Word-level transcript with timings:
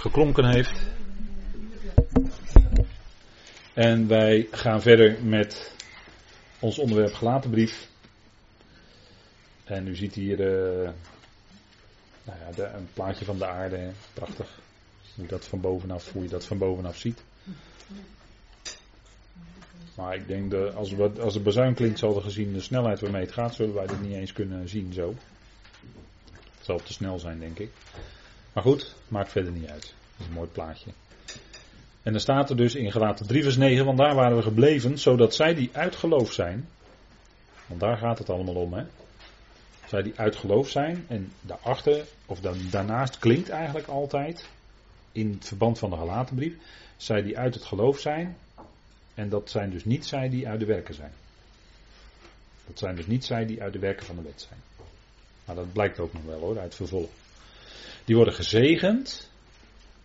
geklonken 0.00 0.44
heeft. 0.44 0.86
En 3.74 4.08
wij 4.08 4.48
gaan 4.50 4.82
verder 4.82 5.24
met 5.24 5.74
ons 6.60 6.78
onderwerp 6.78 7.12
gelaten 7.12 7.50
brief. 7.50 7.88
En 9.64 9.86
u 9.86 9.96
ziet 9.96 10.14
hier 10.14 10.40
uh, 10.40 10.90
nou 12.24 12.38
ja, 12.38 12.52
de, 12.54 12.64
een 12.64 12.88
plaatje 12.92 13.24
van 13.24 13.38
de 13.38 13.46
aarde. 13.46 13.90
Prachtig. 14.12 14.60
Hoe, 15.14 15.26
dat 15.26 15.46
van 15.46 15.60
bovenaf, 15.60 16.12
hoe 16.12 16.22
je 16.22 16.28
dat 16.28 16.44
van 16.44 16.58
bovenaf 16.58 16.96
ziet. 16.96 17.22
Maar 19.94 20.14
ik 20.14 20.26
denk 20.26 20.50
dat 20.50 20.74
als, 20.74 20.92
we, 20.92 21.10
als 21.20 21.34
de 21.34 21.40
bazuin 21.40 21.74
klinkt, 21.74 21.98
zal 21.98 22.16
er 22.16 22.22
gezien 22.22 22.52
de 22.52 22.60
snelheid 22.60 23.00
waarmee 23.00 23.22
het 23.22 23.32
gaat, 23.32 23.54
zullen 23.54 23.74
wij 23.74 23.86
dit 23.86 24.00
niet 24.00 24.14
eens 24.14 24.32
kunnen 24.32 24.68
zien 24.68 24.92
zo. 24.92 25.14
Het 26.32 26.64
zal 26.64 26.78
te 26.78 26.92
snel 26.92 27.18
zijn, 27.18 27.38
denk 27.38 27.58
ik. 27.58 27.70
Maar 28.52 28.62
goed, 28.62 28.94
maakt 29.08 29.30
verder 29.30 29.52
niet 29.52 29.68
uit. 29.68 29.82
Dat 29.82 30.20
is 30.20 30.26
een 30.26 30.32
mooi 30.32 30.48
plaatje. 30.48 30.90
En 32.02 32.12
dan 32.12 32.20
staat 32.20 32.50
er 32.50 32.56
dus 32.56 32.74
in 32.74 32.92
gelaten 32.92 33.26
3 33.26 33.42
vers 33.42 33.56
9, 33.56 33.84
want 33.84 33.98
daar 33.98 34.14
waren 34.14 34.36
we 34.36 34.42
gebleven, 34.42 34.98
zodat 34.98 35.34
zij 35.34 35.54
die 35.54 35.70
uit 35.72 35.96
geloof 35.96 36.32
zijn, 36.32 36.68
want 37.66 37.80
daar 37.80 37.96
gaat 37.96 38.18
het 38.18 38.30
allemaal 38.30 38.54
om, 38.54 38.72
hè. 38.72 38.84
Zij 39.86 40.02
die 40.02 40.12
uit 40.16 40.36
geloof 40.36 40.68
zijn, 40.68 41.04
en 41.08 41.32
daarachter, 41.40 42.04
of 42.26 42.40
dan, 42.40 42.56
daarnaast 42.70 43.18
klinkt 43.18 43.48
eigenlijk 43.48 43.86
altijd, 43.86 44.48
in 45.12 45.30
het 45.30 45.46
verband 45.46 45.78
van 45.78 45.90
de 45.90 45.96
gelaten 45.96 46.36
brief, 46.36 46.54
zij 46.96 47.22
die 47.22 47.38
uit 47.38 47.54
het 47.54 47.64
geloof 47.64 47.98
zijn, 47.98 48.36
en 49.14 49.28
dat 49.28 49.50
zijn 49.50 49.70
dus 49.70 49.84
niet 49.84 50.06
zij 50.06 50.28
die 50.28 50.48
uit 50.48 50.60
de 50.60 50.66
werken 50.66 50.94
zijn. 50.94 51.12
Dat 52.66 52.78
zijn 52.78 52.96
dus 52.96 53.06
niet 53.06 53.24
zij 53.24 53.46
die 53.46 53.62
uit 53.62 53.72
de 53.72 53.78
werken 53.78 54.06
van 54.06 54.16
de 54.16 54.22
wet 54.22 54.46
zijn. 54.48 54.60
Maar 55.44 55.54
dat 55.54 55.72
blijkt 55.72 55.98
ook 55.98 56.12
nog 56.12 56.24
wel 56.24 56.40
hoor, 56.40 56.58
uit 56.58 56.74
vervolg. 56.74 57.10
Die 58.04 58.16
worden 58.16 58.34
gezegend 58.34 59.30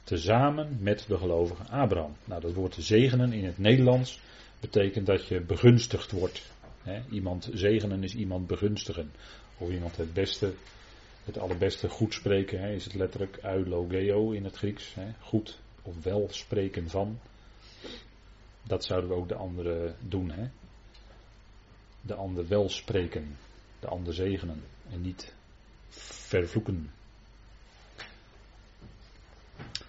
tezamen 0.04 0.78
met 0.80 1.06
de 1.08 1.18
gelovige 1.18 1.64
Abraham. 1.64 2.16
Nou, 2.26 2.42
dat 2.42 2.54
woord 2.54 2.76
zegenen 2.80 3.34
in 3.34 3.46
het 3.46 3.58
Nederlands 3.58 4.20
betekent 4.60 5.06
dat 5.06 5.28
je 5.28 5.42
begunstigd 5.42 6.12
wordt. 6.12 6.42
iemand 7.10 7.50
zegenen 7.54 8.04
is 8.04 8.16
iemand 8.16 8.48
begunstigen. 8.48 9.12
Of 9.58 9.70
iemand 9.70 9.98
het 9.98 10.14
beste, 10.14 10.54
het 11.24 11.38
allerbeste 11.38 11.90
goed 11.90 12.14
spreken, 12.14 12.60
is 12.60 12.84
het 12.84 12.94
letterlijk 12.94 13.40
eulogeo 13.44 14.32
in 14.32 14.44
het 14.44 14.56
Grieks. 14.56 14.96
goed 15.20 15.60
of 15.82 16.04
wel 16.04 16.28
spreken 16.32 16.90
van. 16.90 17.20
Dat 18.64 18.86
zouden 18.86 19.10
we 19.10 19.16
ook 19.16 19.28
de 19.28 19.36
anderen 19.36 19.96
doen. 20.00 20.32
De 22.02 22.14
ander 22.14 22.48
wel 22.48 22.70
spreken, 22.70 23.38
de 23.80 23.88
ander 23.88 24.14
zegenen 24.14 24.64
en 24.92 25.02
niet 25.02 25.34
vervloeken. 25.90 26.92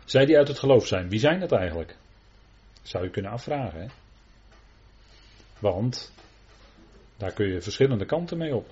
Zij 0.07 0.25
die 0.25 0.37
uit 0.37 0.49
het 0.49 0.59
geloof 0.59 0.87
zijn, 0.87 1.09
wie 1.09 1.19
zijn 1.19 1.41
dat 1.41 1.53
eigenlijk? 1.53 1.97
Zou 2.83 3.05
je 3.05 3.11
kunnen 3.11 3.31
afvragen. 3.31 3.81
Hè? 3.81 3.87
Want 5.59 6.13
daar 7.17 7.33
kun 7.33 7.47
je 7.47 7.61
verschillende 7.61 8.07
kanten 8.07 8.39
mee 8.39 8.55
op. 8.55 8.71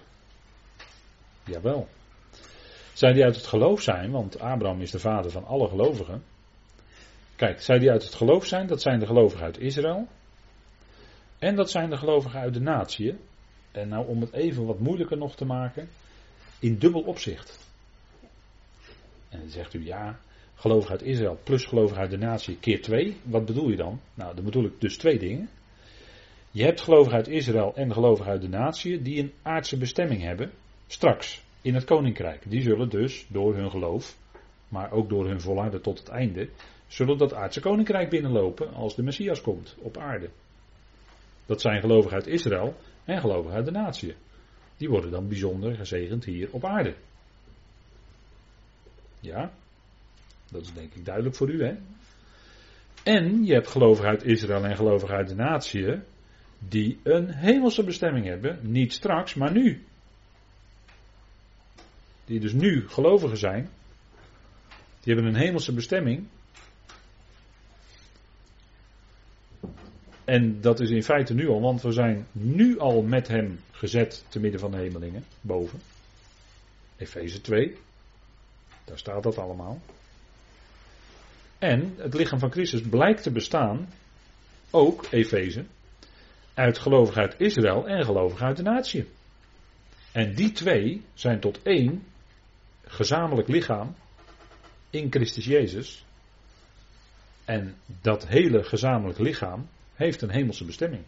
Jawel. 1.44 1.88
Zij 2.92 3.12
die 3.12 3.24
uit 3.24 3.36
het 3.36 3.46
geloof 3.46 3.82
zijn, 3.82 4.10
want 4.10 4.40
Abraham 4.40 4.80
is 4.80 4.90
de 4.90 4.98
vader 4.98 5.30
van 5.30 5.44
alle 5.44 5.68
gelovigen. 5.68 6.24
Kijk, 7.36 7.60
zij 7.60 7.78
die 7.78 7.90
uit 7.90 8.02
het 8.02 8.14
geloof 8.14 8.46
zijn, 8.46 8.66
dat 8.66 8.82
zijn 8.82 8.98
de 8.98 9.06
gelovigen 9.06 9.44
uit 9.44 9.58
Israël. 9.58 10.08
En 11.38 11.56
dat 11.56 11.70
zijn 11.70 11.90
de 11.90 11.96
gelovigen 11.96 12.40
uit 12.40 12.55
de 12.55 12.60
natie. 12.60 13.18
En 13.72 13.88
nou 13.88 14.06
om 14.06 14.20
het 14.20 14.32
even 14.32 14.66
wat 14.66 14.78
moeilijker 14.78 15.16
nog 15.16 15.36
te 15.36 15.44
maken, 15.44 15.88
in 16.58 16.78
dubbel 16.78 17.02
opzicht. 17.02 17.58
En 19.28 19.38
dan 19.40 19.50
zegt 19.50 19.74
u 19.74 19.84
ja, 19.84 20.18
gelovigen 20.65 20.91
uit 20.98 21.03
Israël 21.03 21.39
plus 21.45 21.65
gelovigen 21.65 22.01
uit 22.01 22.11
de 22.11 22.17
natie 22.17 22.59
keer 22.59 22.83
twee. 22.83 23.17
Wat 23.23 23.45
bedoel 23.45 23.70
je 23.70 23.77
dan? 23.77 24.01
Nou, 24.15 24.34
dan 24.34 24.45
bedoel 24.45 24.65
ik 24.65 24.81
dus 24.81 24.97
twee 24.97 25.19
dingen. 25.19 25.48
Je 26.51 26.62
hebt 26.62 26.81
gelovigen 26.81 27.17
uit 27.17 27.29
Israël 27.29 27.73
en 27.75 27.93
gelovigen 27.93 28.33
uit 28.33 28.41
de 28.41 28.48
natie 28.48 29.03
die 29.03 29.20
een 29.20 29.33
aardse 29.42 29.77
bestemming 29.77 30.23
hebben, 30.23 30.51
straks 30.86 31.42
in 31.63 31.74
het 31.74 31.85
koninkrijk. 31.85 32.51
Die 32.51 32.63
zullen 32.63 32.89
dus 32.89 33.27
door 33.29 33.55
hun 33.55 33.70
geloof, 33.70 34.17
maar 34.69 34.92
ook 34.92 35.08
door 35.08 35.27
hun 35.27 35.41
volharden 35.41 35.83
tot 35.83 35.98
het 35.98 36.08
einde, 36.08 36.48
zullen 36.86 37.19
dat 37.19 37.35
aardse 37.35 37.61
koninkrijk 37.61 38.11
binnenlopen 38.11 38.73
als 38.74 38.97
de 38.97 39.03
Messias 39.03 39.41
komt 39.41 39.77
op 39.79 39.97
aarde. 39.97 40.30
Dat 41.47 41.61
zijn 41.61 41.80
gelovigen 41.80 42.17
uit 42.17 42.27
Israël 42.27 42.74
en 43.05 43.20
gelovigen 43.20 43.57
uit 43.57 43.64
de 43.64 43.70
natie. 43.70 44.14
Die 44.77 44.89
worden 44.89 45.11
dan 45.11 45.29
bijzonder 45.29 45.74
gezegend 45.74 46.24
hier 46.24 46.48
op 46.51 46.64
aarde. 46.64 46.95
Ja, 49.20 49.53
dat 50.55 50.63
is 50.63 50.73
denk 50.73 50.95
ik 50.95 51.05
duidelijk 51.05 51.37
voor 51.37 51.51
u, 51.51 51.65
hè? 51.65 51.75
En 53.03 53.45
je 53.45 53.53
hebt 53.53 53.69
gelovigen 53.69 54.11
uit 54.11 54.25
Israël 54.25 54.65
en 54.65 54.77
gelovigen 54.77 55.17
uit 55.17 55.29
de 55.29 55.35
natie 55.35 56.01
die 56.59 56.98
een 57.03 57.31
hemelse 57.31 57.85
bestemming 57.85 58.27
hebben, 58.27 58.59
niet 58.63 58.92
straks, 58.92 59.35
maar 59.35 59.53
nu. 59.53 59.85
Die 62.25 62.41
dus 62.41 62.53
nu 62.53 62.89
gelovigen 62.89 63.37
zijn, 63.37 63.69
die 65.01 65.15
hebben 65.15 65.35
een 65.35 65.41
hemelse 65.41 65.73
bestemming 65.73 66.27
En 70.25 70.61
dat 70.61 70.81
is 70.81 70.91
in 70.91 71.03
feite 71.03 71.35
nu 71.35 71.48
al, 71.48 71.61
want 71.61 71.83
we 71.83 71.92
zijn 71.92 72.27
nu 72.33 72.79
al 72.79 73.03
met 73.03 73.29
hem 73.29 73.61
gezet 73.71 74.25
te 74.29 74.41
midden 74.41 74.61
van 74.61 74.71
de 74.71 74.77
hemelingen, 74.77 75.25
boven. 75.41 75.81
Efeze 76.97 77.41
2, 77.41 77.77
daar 78.85 78.98
staat 78.98 79.23
dat 79.23 79.39
allemaal. 79.39 79.81
En 81.59 81.95
het 81.98 82.15
lichaam 82.15 82.39
van 82.39 82.51
Christus 82.51 82.81
blijkt 82.81 83.23
te 83.23 83.31
bestaan, 83.31 83.89
ook 84.70 85.07
Efeze, 85.11 85.65
uit 86.55 86.79
gelovigen 86.79 87.23
uit 87.23 87.41
Israël 87.41 87.89
en 87.89 88.05
gelovigen 88.05 88.47
uit 88.47 88.57
de 88.57 88.63
natie. 88.63 89.09
En 90.13 90.35
die 90.35 90.53
twee 90.53 91.05
zijn 91.15 91.41
tot 91.41 91.63
één 91.63 92.05
gezamenlijk 92.85 93.48
lichaam 93.48 93.95
in 94.91 95.11
Christus 95.11 95.45
Jezus. 95.45 96.05
En 97.45 97.77
dat 98.01 98.27
hele 98.27 98.63
gezamenlijk 98.63 99.19
lichaam 99.19 99.69
heeft 99.95 100.23
een 100.23 100.31
hemelse 100.31 100.65
bestemming. 100.65 101.03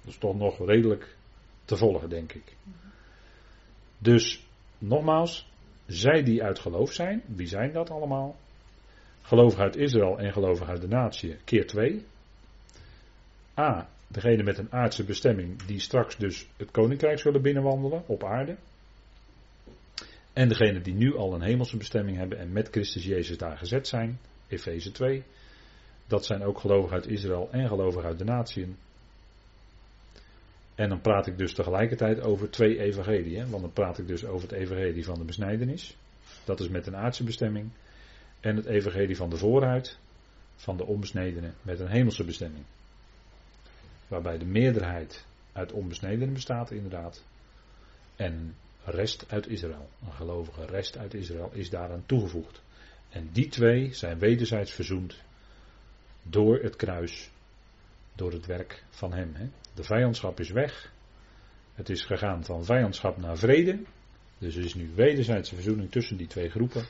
Dat 0.00 0.12
is 0.12 0.18
toch 0.18 0.36
nog 0.36 0.66
redelijk 0.66 1.16
te 1.64 1.76
volgen, 1.76 2.08
denk 2.08 2.32
ik. 2.32 2.52
Dus, 3.98 4.42
nogmaals, 4.78 5.46
zij 5.86 6.22
die 6.22 6.42
uit 6.42 6.58
geloof 6.58 6.92
zijn, 6.92 7.22
wie 7.26 7.46
zijn 7.46 7.72
dat 7.72 7.90
allemaal? 7.90 8.36
Gelovig 9.22 9.58
uit 9.58 9.76
Israël 9.76 10.18
en 10.18 10.32
gelovig 10.32 10.68
uit 10.68 10.80
de 10.80 10.88
natie, 10.88 11.36
keer 11.44 11.66
twee. 11.66 12.04
A, 13.58 13.88
degene 14.08 14.42
met 14.42 14.58
een 14.58 14.72
aardse 14.72 15.04
bestemming 15.04 15.62
die 15.62 15.80
straks 15.80 16.16
dus 16.16 16.48
het 16.56 16.70
koninkrijk 16.70 17.18
zullen 17.18 17.42
binnenwandelen 17.42 18.02
op 18.06 18.24
aarde. 18.24 18.56
En 20.32 20.48
degene 20.48 20.80
die 20.80 20.94
nu 20.94 21.16
al 21.16 21.34
een 21.34 21.42
hemelse 21.42 21.76
bestemming 21.76 22.16
hebben 22.16 22.38
en 22.38 22.52
met 22.52 22.68
Christus 22.68 23.04
Jezus 23.04 23.38
daar 23.38 23.56
gezet 23.56 23.88
zijn, 23.88 24.18
Efeze 24.48 24.90
2. 24.90 25.22
Dat 26.06 26.24
zijn 26.24 26.42
ook 26.42 26.58
gelovigen 26.58 26.96
uit 26.96 27.06
Israël 27.06 27.48
en 27.50 27.68
gelovigen 27.68 28.08
uit 28.08 28.18
de 28.18 28.24
natieën. 28.24 28.76
En 30.74 30.88
dan 30.88 31.00
praat 31.00 31.26
ik 31.26 31.38
dus 31.38 31.54
tegelijkertijd 31.54 32.20
over 32.20 32.50
twee 32.50 32.80
evangelieën. 32.80 33.50
Want 33.50 33.62
dan 33.62 33.72
praat 33.72 33.98
ik 33.98 34.06
dus 34.06 34.24
over 34.24 34.48
het 34.48 34.58
evangelie 34.58 35.04
van 35.04 35.18
de 35.18 35.24
besnijdenis. 35.24 35.96
Dat 36.44 36.60
is 36.60 36.68
met 36.68 36.86
een 36.86 36.96
aardse 36.96 37.24
bestemming. 37.24 37.70
En 38.40 38.56
het 38.56 38.66
evangelie 38.66 39.16
van 39.16 39.30
de 39.30 39.36
vooruit. 39.36 39.98
Van 40.56 40.76
de 40.76 40.84
onbesnedenen 40.84 41.54
met 41.62 41.80
een 41.80 41.88
hemelse 41.88 42.24
bestemming. 42.24 42.64
Waarbij 44.08 44.38
de 44.38 44.44
meerderheid 44.44 45.26
uit 45.52 45.72
onbesnedenen 45.72 46.32
bestaat 46.32 46.70
inderdaad. 46.70 47.24
En 48.16 48.54
rest 48.84 49.24
uit 49.28 49.46
Israël. 49.46 49.88
Een 50.06 50.12
gelovige 50.12 50.66
rest 50.66 50.98
uit 50.98 51.14
Israël 51.14 51.50
is 51.52 51.70
daaraan 51.70 52.02
toegevoegd. 52.06 52.62
En 53.10 53.28
die 53.32 53.48
twee 53.48 53.92
zijn 53.92 54.18
wederzijds 54.18 54.72
verzoend 54.72 55.22
door 56.22 56.58
het 56.62 56.76
kruis, 56.76 57.30
door 58.14 58.32
het 58.32 58.46
werk 58.46 58.84
van 58.90 59.12
Hem. 59.12 59.34
Hè. 59.34 59.48
De 59.74 59.82
vijandschap 59.82 60.40
is 60.40 60.50
weg. 60.50 60.92
Het 61.74 61.88
is 61.88 62.04
gegaan 62.04 62.44
van 62.44 62.64
vijandschap 62.64 63.16
naar 63.16 63.36
vrede. 63.36 63.82
Dus 64.38 64.56
er 64.56 64.64
is 64.64 64.74
nu 64.74 64.90
wederzijdse 64.94 65.54
verzoening 65.54 65.90
tussen 65.90 66.16
die 66.16 66.26
twee 66.26 66.50
groepen. 66.50 66.86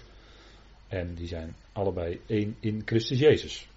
En 0.88 1.14
die 1.14 1.26
zijn 1.26 1.56
allebei 1.72 2.20
één 2.26 2.56
in 2.60 2.82
Christus 2.84 3.18
Jezus. 3.18 3.68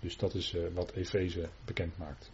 Dus 0.00 0.16
dat 0.16 0.34
is 0.34 0.54
uh, 0.54 0.62
wat 0.74 0.92
Efeze 0.92 1.48
bekend 1.64 1.98
maakt. 1.98 2.30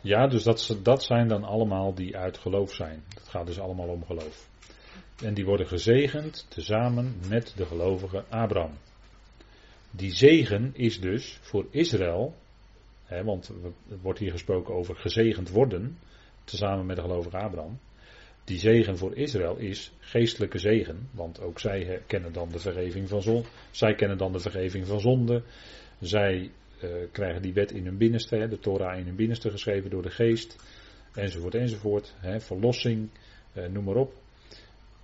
Ja, 0.00 0.26
dus 0.26 0.42
dat, 0.42 0.78
dat 0.82 1.02
zijn 1.02 1.28
dan 1.28 1.44
allemaal 1.44 1.94
die 1.94 2.16
uit 2.16 2.38
geloof 2.38 2.74
zijn. 2.74 3.02
Het 3.14 3.28
gaat 3.28 3.46
dus 3.46 3.60
allemaal 3.60 3.88
om 3.88 4.04
geloof. 4.04 4.48
En 5.22 5.34
die 5.34 5.44
worden 5.44 5.66
gezegend 5.66 6.46
tezamen 6.48 7.16
met 7.28 7.52
de 7.56 7.66
gelovige 7.66 8.24
Abraham. 8.28 8.78
Die 9.94 10.12
zegen 10.12 10.70
is 10.74 11.00
dus 11.00 11.38
voor 11.40 11.66
Israël, 11.70 12.34
hè, 13.04 13.24
want 13.24 13.48
er 13.90 13.98
wordt 14.02 14.18
hier 14.18 14.30
gesproken 14.30 14.74
over 14.74 14.96
gezegend 14.96 15.50
worden, 15.50 15.98
tezamen 16.44 16.86
met 16.86 16.96
de 16.96 17.02
gelovige 17.02 17.36
Abraham. 17.36 17.78
die 18.44 18.58
zegen 18.58 18.98
voor 18.98 19.16
Israël 19.16 19.56
is 19.56 19.92
geestelijke 19.98 20.58
zegen, 20.58 21.08
want 21.10 21.40
ook 21.40 21.58
zij 21.58 22.02
kennen 22.06 22.32
dan 22.32 22.48
de 22.48 22.58
vergeving 22.58 23.08
van 23.08 23.22
zon, 23.22 23.44
zij 23.70 23.94
kennen 23.94 24.18
dan 24.18 24.32
de 24.32 24.38
vergeving 24.38 24.86
van 24.86 25.00
zonde, 25.00 25.42
zij 26.00 26.50
uh, 26.84 26.90
krijgen 27.12 27.42
die 27.42 27.52
wet 27.52 27.72
in 27.72 27.84
hun 27.84 27.96
binnenste, 27.96 28.48
de 28.48 28.58
Torah 28.58 28.98
in 28.98 29.06
hun 29.06 29.16
binnenste 29.16 29.50
geschreven 29.50 29.90
door 29.90 30.02
de 30.02 30.10
geest, 30.10 30.56
enzovoort 31.14 31.54
enzovoort, 31.54 32.14
hè, 32.18 32.40
verlossing, 32.40 33.08
uh, 33.54 33.66
noem 33.66 33.84
maar 33.84 33.96
op. 33.96 34.12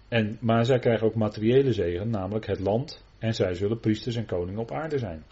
En, 0.08 0.38
maar 0.40 0.64
zij 0.64 0.78
krijgen 0.78 1.06
ook 1.06 1.14
materiële 1.14 1.72
zegen, 1.72 2.10
namelijk 2.10 2.46
het 2.46 2.60
land, 2.60 3.04
en 3.18 3.34
zij 3.34 3.54
zullen 3.54 3.80
priesters 3.80 4.16
en 4.16 4.26
koningen 4.26 4.60
op 4.60 4.72
aarde 4.72 4.98
zijn. 4.98 5.24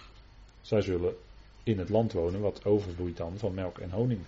Zij 0.60 0.80
zullen 0.80 1.14
in 1.62 1.78
het 1.78 1.88
land 1.88 2.12
wonen 2.12 2.40
wat 2.40 2.64
overvloeit 2.64 3.16
dan 3.16 3.38
van 3.38 3.54
melk 3.54 3.78
en 3.78 3.90
honing. 3.90 4.20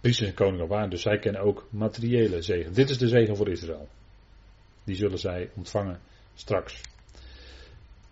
Priesters 0.00 0.28
en 0.28 0.34
koningen 0.34 0.64
op 0.64 0.72
aarde, 0.72 0.90
dus 0.90 1.02
zij 1.02 1.18
kennen 1.18 1.42
ook 1.42 1.66
materiële 1.70 2.42
zegen. 2.42 2.72
Dit 2.72 2.90
is 2.90 2.98
de 2.98 3.08
zegen 3.08 3.36
voor 3.36 3.48
Israël. 3.48 3.88
Die 4.84 4.96
zullen 4.96 5.18
zij 5.18 5.50
ontvangen 5.54 6.00
straks. 6.34 6.80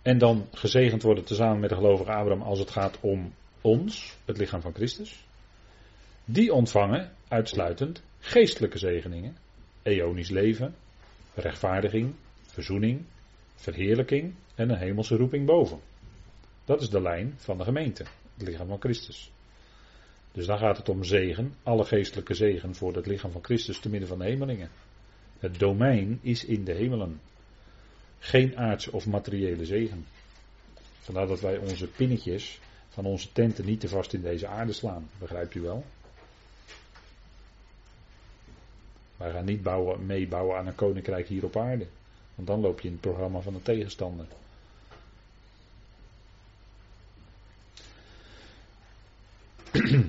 En 0.01 0.17
dan 0.17 0.47
gezegend 0.53 1.01
worden 1.01 1.23
tezamen 1.23 1.59
met 1.59 1.69
de 1.69 1.75
gelovige 1.75 2.11
Abraham 2.11 2.41
als 2.41 2.59
het 2.59 2.71
gaat 2.71 2.97
om 2.99 3.33
ons, 3.61 4.17
het 4.25 4.37
lichaam 4.37 4.61
van 4.61 4.73
Christus. 4.73 5.25
Die 6.25 6.53
ontvangen 6.53 7.11
uitsluitend 7.27 8.01
geestelijke 8.19 8.77
zegeningen. 8.77 9.37
Eonisch 9.83 10.29
leven, 10.29 10.75
rechtvaardiging, 11.39 12.13
verzoening, 12.41 13.05
verheerlijking 13.55 14.33
en 14.55 14.69
een 14.69 14.77
hemelse 14.77 15.15
roeping 15.15 15.45
boven. 15.45 15.79
Dat 16.65 16.81
is 16.81 16.89
de 16.89 17.01
lijn 17.01 17.33
van 17.37 17.57
de 17.57 17.63
gemeente, 17.63 18.03
het 18.37 18.47
lichaam 18.47 18.67
van 18.67 18.79
Christus. 18.79 19.31
Dus 20.31 20.45
daar 20.45 20.57
gaat 20.57 20.77
het 20.77 20.89
om 20.89 21.03
zegen, 21.03 21.53
alle 21.63 21.85
geestelijke 21.85 22.33
zegen 22.33 22.75
voor 22.75 22.95
het 22.95 23.05
lichaam 23.05 23.31
van 23.31 23.43
Christus 23.43 23.79
te 23.79 23.89
midden 23.89 24.09
van 24.09 24.17
de 24.17 24.25
hemelingen. 24.25 24.69
Het 25.39 25.59
domein 25.59 26.19
is 26.21 26.45
in 26.45 26.63
de 26.63 26.73
hemelen. 26.73 27.21
Geen 28.19 28.57
aardse 28.57 28.91
of 28.91 29.07
materiële 29.07 29.65
zegen. 29.65 30.05
Vandaar 30.99 31.27
dat 31.27 31.41
wij 31.41 31.57
onze 31.57 31.87
pinnetjes 31.87 32.59
van 32.89 33.05
onze 33.05 33.31
tenten 33.31 33.65
niet 33.65 33.79
te 33.79 33.87
vast 33.87 34.13
in 34.13 34.21
deze 34.21 34.47
aarde 34.47 34.73
slaan. 34.73 35.09
Begrijpt 35.19 35.55
u 35.55 35.61
wel? 35.61 35.85
Wij 39.19 39.31
gaan 39.31 39.45
niet 39.45 39.63
bouwen, 39.63 40.05
meebouwen 40.05 40.57
aan 40.57 40.67
een 40.67 40.75
koninkrijk 40.75 41.27
hier 41.27 41.43
op 41.43 41.57
aarde. 41.57 41.87
Want 42.35 42.47
dan 42.47 42.59
loop 42.59 42.79
je 42.79 42.87
in 42.87 42.93
het 42.93 43.01
programma 43.01 43.39
van 43.39 43.53
de 43.53 43.61
tegenstander. 43.61 44.25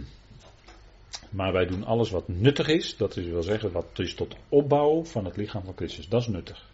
maar 1.38 1.52
wij 1.52 1.66
doen 1.66 1.84
alles 1.84 2.10
wat 2.10 2.28
nuttig 2.28 2.68
is. 2.68 2.96
Dat 2.96 3.14
wil 3.14 3.42
zeggen, 3.42 3.72
wat 3.72 3.98
is 3.98 4.14
tot 4.14 4.36
opbouw 4.48 5.04
van 5.04 5.24
het 5.24 5.36
lichaam 5.36 5.64
van 5.64 5.76
Christus. 5.76 6.08
Dat 6.08 6.20
is 6.20 6.26
nuttig. 6.26 6.68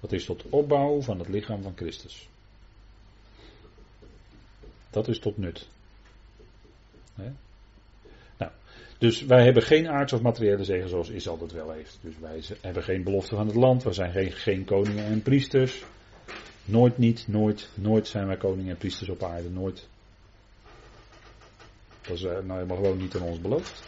Dat 0.00 0.12
is 0.12 0.24
tot 0.24 0.42
opbouw 0.48 1.02
van 1.02 1.18
het 1.18 1.28
lichaam 1.28 1.62
van 1.62 1.76
Christus. 1.76 2.28
Dat 4.90 5.08
is 5.08 5.18
tot 5.18 5.38
nut. 5.38 5.68
Dus 8.98 9.22
wij 9.22 9.44
hebben 9.44 9.62
geen 9.62 9.88
aards 9.88 10.12
of 10.12 10.22
materiële 10.22 10.64
zegen 10.64 10.88
zoals 10.88 11.08
Israël 11.08 11.38
dat 11.38 11.52
wel 11.52 11.70
heeft. 11.70 11.98
Dus 12.00 12.14
wij 12.20 12.42
hebben 12.60 12.82
geen 12.82 13.02
belofte 13.02 13.34
van 13.34 13.46
het 13.46 13.56
land. 13.56 13.82
We 13.82 13.92
zijn 13.92 14.12
geen, 14.12 14.32
geen 14.32 14.64
koningen 14.64 15.04
en 15.04 15.22
priesters. 15.22 15.84
Nooit 16.64 16.98
niet, 16.98 17.28
nooit, 17.28 17.68
nooit 17.74 18.08
zijn 18.08 18.26
wij 18.26 18.36
koningen 18.36 18.70
en 18.70 18.76
priesters 18.76 19.08
op 19.08 19.22
aarde. 19.22 19.50
Nooit. 19.50 19.88
Dat 22.00 22.16
is 22.16 22.22
eh, 22.22 22.30
nou 22.30 22.52
helemaal 22.52 22.76
gewoon 22.76 22.98
niet 22.98 23.14
aan 23.16 23.22
ons 23.22 23.40
beloofd. 23.40 23.82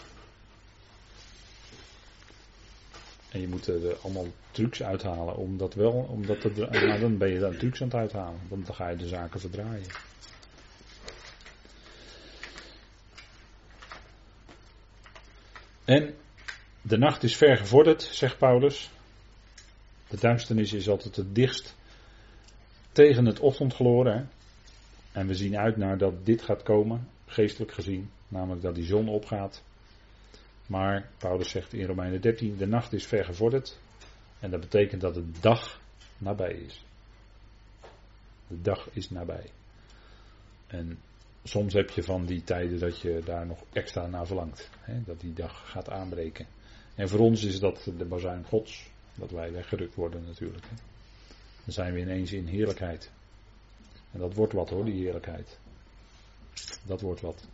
En 3.30 3.40
je 3.40 3.48
moet 3.48 3.66
er 3.66 3.96
allemaal 4.02 4.26
trucs 4.50 4.82
uithalen 4.82 5.36
om 5.36 5.56
dat 5.56 5.74
wel, 5.74 5.92
omdat 5.92 6.42
het, 6.42 6.56
nou, 6.56 7.00
dan 7.00 7.18
ben 7.18 7.28
je 7.28 7.38
daar 7.38 7.56
trucs 7.56 7.80
aan 7.80 7.88
het 7.88 7.96
uithalen. 7.96 8.40
Want 8.48 8.66
dan 8.66 8.74
ga 8.74 8.88
je 8.88 8.96
de 8.96 9.08
zaken 9.08 9.40
verdraaien. 9.40 9.86
En 15.88 16.14
de 16.82 16.98
nacht 16.98 17.22
is 17.22 17.36
ver 17.36 17.56
gevorderd, 17.56 18.02
zegt 18.02 18.38
Paulus. 18.38 18.90
De 20.08 20.16
duisternis 20.20 20.72
is 20.72 20.88
altijd 20.88 21.16
het 21.16 21.34
dichtst 21.34 21.76
tegen 22.92 23.26
het 23.26 23.40
ochtendgloren. 23.40 24.30
En 25.12 25.26
we 25.26 25.34
zien 25.34 25.58
uit 25.58 25.76
naar 25.76 25.98
dat 25.98 26.26
dit 26.26 26.42
gaat 26.42 26.62
komen, 26.62 27.08
geestelijk 27.26 27.72
gezien. 27.72 28.10
Namelijk 28.28 28.62
dat 28.62 28.74
die 28.74 28.84
zon 28.84 29.08
opgaat. 29.08 29.62
Maar 30.66 31.10
Paulus 31.18 31.50
zegt 31.50 31.72
in 31.72 31.86
Romeinen 31.86 32.20
13, 32.20 32.56
de 32.56 32.66
nacht 32.66 32.92
is 32.92 33.06
ver 33.06 33.24
gevorderd. 33.24 33.78
En 34.40 34.50
dat 34.50 34.60
betekent 34.60 35.00
dat 35.00 35.14
de 35.14 35.30
dag 35.40 35.80
nabij 36.18 36.52
is. 36.52 36.84
De 38.46 38.60
dag 38.60 38.88
is 38.92 39.10
nabij. 39.10 39.50
En 40.66 40.98
soms 41.44 41.72
heb 41.72 41.90
je 41.90 42.02
van 42.02 42.24
die 42.24 42.42
tijden 42.42 42.78
dat 42.78 43.00
je 43.00 43.22
daar 43.24 43.46
nog 43.46 43.64
extra 43.72 44.06
naar 44.06 44.26
verlangt. 44.26 44.70
Hè, 44.80 45.02
dat 45.04 45.20
die 45.20 45.32
dag 45.32 45.70
gaat 45.70 45.90
aanbreken. 45.90 46.46
En 46.94 47.08
voor 47.08 47.20
ons 47.20 47.44
is 47.44 47.60
dat 47.60 47.90
de 47.98 48.04
bazuin 48.04 48.44
gods. 48.44 48.90
Dat 49.14 49.30
wij 49.30 49.52
weggerukt 49.52 49.94
worden 49.94 50.24
natuurlijk. 50.24 50.64
Hè. 50.68 50.76
Dan 51.64 51.72
zijn 51.72 51.92
we 51.92 52.00
ineens 52.00 52.32
in 52.32 52.46
heerlijkheid. 52.46 53.10
En 54.12 54.18
dat 54.18 54.34
wordt 54.34 54.52
wat 54.52 54.70
hoor, 54.70 54.84
die 54.84 55.02
heerlijkheid. 55.02 55.58
Dat 56.86 57.00
wordt 57.00 57.20
wat. 57.20 57.48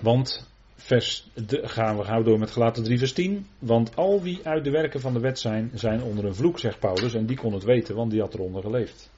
Want 0.00 0.48
vers, 0.74 1.30
de, 1.34 1.68
gaan 1.68 1.96
we 1.96 2.04
gauw 2.04 2.22
door 2.22 2.38
met 2.38 2.50
gelaten 2.50 2.82
3 2.82 2.98
vers 2.98 3.12
10. 3.12 3.46
Want 3.58 3.96
al 3.96 4.22
wie 4.22 4.40
uit 4.46 4.64
de 4.64 4.70
werken 4.70 5.00
van 5.00 5.12
de 5.12 5.20
wet 5.20 5.38
zijn, 5.38 5.70
zijn 5.74 6.02
onder 6.02 6.24
een 6.24 6.34
vloek, 6.34 6.58
zegt 6.58 6.78
Paulus. 6.78 7.14
En 7.14 7.26
die 7.26 7.36
kon 7.36 7.52
het 7.52 7.64
weten, 7.64 7.94
want 7.94 8.10
die 8.10 8.20
had 8.20 8.34
eronder 8.34 8.62
geleefd. 8.62 9.10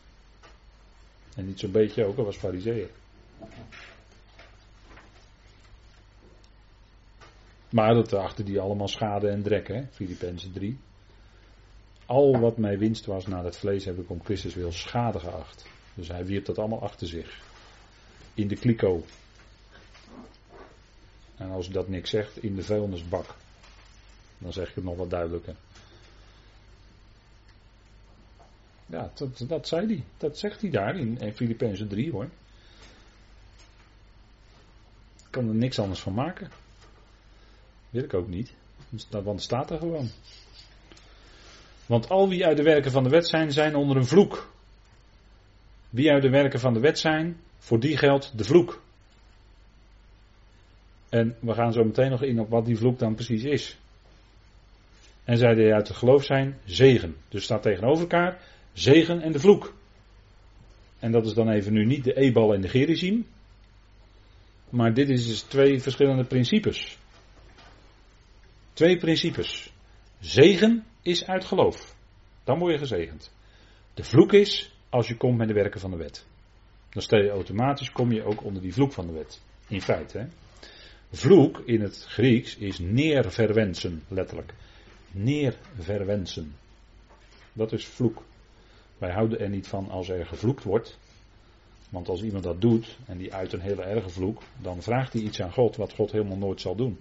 En 1.38 1.46
niet 1.46 1.58
zo'n 1.58 1.70
beetje 1.70 2.04
ook, 2.04 2.16
hij 2.16 2.24
was 2.24 2.36
fariseer. 2.36 2.90
Maar 7.70 7.94
dat 7.94 8.12
achter 8.12 8.44
die 8.44 8.60
allemaal 8.60 8.88
schade 8.88 9.28
en 9.28 9.42
drek, 9.42 9.68
hè, 9.68 9.86
Filippenzen 9.90 10.52
3. 10.52 10.78
Al 12.06 12.40
wat 12.40 12.56
mij 12.56 12.78
winst 12.78 13.06
was 13.06 13.26
na 13.26 13.44
het 13.44 13.56
vlees 13.56 13.84
heb 13.84 13.98
ik 13.98 14.10
om 14.10 14.24
Christus 14.24 14.54
wil 14.54 14.72
schade 14.72 15.18
geacht. 15.18 15.66
Dus 15.94 16.08
hij 16.08 16.24
wierp 16.24 16.44
dat 16.44 16.58
allemaal 16.58 16.82
achter 16.82 17.06
zich. 17.06 17.40
In 18.34 18.48
de 18.48 18.56
kliko. 18.56 19.04
En 21.36 21.50
als 21.50 21.70
dat 21.70 21.88
niks 21.88 22.10
zegt, 22.10 22.42
in 22.42 22.54
de 22.54 22.62
vuilnisbak. 22.62 23.34
Dan 24.38 24.52
zeg 24.52 24.68
ik 24.68 24.74
het 24.74 24.84
nog 24.84 24.96
wat 24.96 25.10
duidelijker. 25.10 25.54
Ja, 28.90 29.10
dat, 29.14 29.44
dat 29.48 29.68
zei 29.68 29.86
hij. 29.86 30.04
Dat 30.16 30.38
zegt 30.38 30.60
hij 30.60 30.70
daar 30.70 30.96
in, 30.96 31.18
in 31.18 31.34
Filippenzen 31.34 31.88
3 31.88 32.10
hoor. 32.10 32.28
Ik 35.16 35.30
kan 35.30 35.48
er 35.48 35.54
niks 35.54 35.78
anders 35.78 36.00
van 36.00 36.14
maken. 36.14 36.50
Wil 37.90 38.02
ik 38.02 38.14
ook 38.14 38.28
niet. 38.28 38.54
Want 38.88 39.26
het 39.26 39.42
staat 39.42 39.70
er 39.70 39.78
gewoon. 39.78 40.10
Want 41.86 42.08
al 42.08 42.28
wie 42.28 42.46
uit 42.46 42.56
de 42.56 42.62
werken 42.62 42.90
van 42.90 43.02
de 43.02 43.08
wet 43.08 43.28
zijn, 43.28 43.52
zijn 43.52 43.74
onder 43.74 43.96
een 43.96 44.06
vloek. 44.06 44.50
Wie 45.90 46.10
uit 46.10 46.22
de 46.22 46.30
werken 46.30 46.60
van 46.60 46.74
de 46.74 46.80
wet 46.80 46.98
zijn, 46.98 47.36
voor 47.58 47.80
die 47.80 47.96
geldt 47.96 48.38
de 48.38 48.44
vloek. 48.44 48.82
En 51.08 51.36
we 51.40 51.54
gaan 51.54 51.72
zo 51.72 51.84
meteen 51.84 52.10
nog 52.10 52.22
in 52.22 52.40
op 52.40 52.50
wat 52.50 52.64
die 52.64 52.76
vloek 52.76 52.98
dan 52.98 53.14
precies 53.14 53.44
is. 53.44 53.78
En 55.24 55.36
zij 55.36 55.54
die 55.54 55.74
uit 55.74 55.88
het 55.88 55.96
geloof 55.96 56.24
zijn, 56.24 56.58
zegen. 56.64 57.16
Dus 57.28 57.44
staat 57.44 57.62
tegenover 57.62 58.00
elkaar 58.00 58.40
zegen 58.78 59.20
en 59.20 59.32
de 59.32 59.40
vloek. 59.40 59.74
En 60.98 61.12
dat 61.12 61.26
is 61.26 61.34
dan 61.34 61.48
even 61.48 61.72
nu 61.72 61.84
niet 61.84 62.04
de 62.04 62.16
Ebal 62.16 62.54
en 62.54 62.60
de 62.60 62.68
Gerizim. 62.68 63.26
Maar 64.70 64.94
dit 64.94 65.08
is 65.08 65.26
dus 65.26 65.40
twee 65.42 65.80
verschillende 65.80 66.24
principes. 66.24 66.98
Twee 68.72 68.96
principes. 68.96 69.72
Zegen 70.20 70.84
is 71.02 71.26
uit 71.26 71.44
geloof. 71.44 71.96
Dan 72.44 72.58
word 72.58 72.72
je 72.72 72.78
gezegend. 72.78 73.32
De 73.94 74.04
vloek 74.04 74.32
is 74.32 74.72
als 74.88 75.08
je 75.08 75.16
komt 75.16 75.38
met 75.38 75.48
de 75.48 75.54
werken 75.54 75.80
van 75.80 75.90
de 75.90 75.96
wet. 75.96 76.26
Dan 76.90 77.02
stel 77.02 77.22
je 77.22 77.30
automatisch, 77.30 77.92
kom 77.92 78.12
je 78.12 78.24
ook 78.24 78.44
onder 78.44 78.62
die 78.62 78.72
vloek 78.72 78.92
van 78.92 79.06
de 79.06 79.12
wet. 79.12 79.40
In 79.68 79.82
feite. 79.82 80.28
Vloek 81.12 81.58
in 81.58 81.80
het 81.80 82.04
Grieks 82.08 82.56
is 82.56 82.78
neerverwensen, 82.78 84.02
letterlijk. 84.08 84.54
Neerverwensen. 85.10 86.54
Dat 87.52 87.72
is 87.72 87.86
vloek. 87.86 88.22
Wij 88.98 89.12
houden 89.12 89.40
er 89.40 89.48
niet 89.48 89.68
van 89.68 89.88
als 89.88 90.08
er 90.08 90.26
gevloekt 90.26 90.64
wordt. 90.64 90.98
Want 91.90 92.08
als 92.08 92.22
iemand 92.22 92.44
dat 92.44 92.60
doet 92.60 92.98
en 93.06 93.18
die 93.18 93.34
uit 93.34 93.52
een 93.52 93.60
hele 93.60 93.82
erge 93.82 94.08
vloek, 94.08 94.42
dan 94.60 94.82
vraagt 94.82 95.12
hij 95.12 95.22
iets 95.22 95.40
aan 95.40 95.52
God 95.52 95.76
wat 95.76 95.92
God 95.92 96.12
helemaal 96.12 96.36
nooit 96.36 96.60
zal 96.60 96.74
doen. 96.74 96.98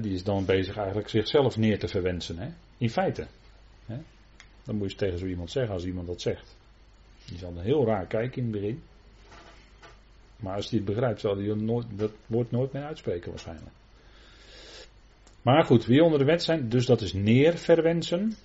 die 0.00 0.12
is 0.12 0.24
dan 0.24 0.44
bezig 0.44 0.76
eigenlijk 0.76 1.08
zichzelf 1.08 1.56
neer 1.56 1.78
te 1.78 1.88
verwensen. 1.88 2.54
In 2.78 2.90
feite. 2.90 3.26
Dan 4.64 4.76
moet 4.76 4.90
je 4.90 4.96
tegen 4.96 5.18
zo 5.18 5.26
iemand 5.26 5.50
zeggen 5.50 5.74
als 5.74 5.84
iemand 5.84 6.06
dat 6.06 6.20
zegt. 6.20 6.56
Die 7.26 7.38
zal 7.38 7.50
een 7.50 7.64
heel 7.64 7.86
raar 7.86 8.06
kijken 8.06 8.36
in 8.36 8.42
het 8.42 8.52
begin. 8.52 8.82
Maar 10.36 10.54
als 10.54 10.70
hij 10.70 10.78
het 10.78 10.88
begrijpt, 10.88 11.20
zal 11.20 11.36
hij 11.36 11.76
dat 11.96 12.12
woord 12.26 12.50
nooit 12.50 12.72
meer 12.72 12.84
uitspreken 12.84 13.30
waarschijnlijk. 13.30 13.81
Maar 15.42 15.64
goed, 15.64 15.86
wie 15.86 16.02
onder 16.02 16.18
de 16.18 16.24
wet 16.24 16.42
zijn, 16.42 16.68
dus 16.68 16.86
dat 16.86 17.00
is 17.00 17.12
neerverwensen. 17.12 18.36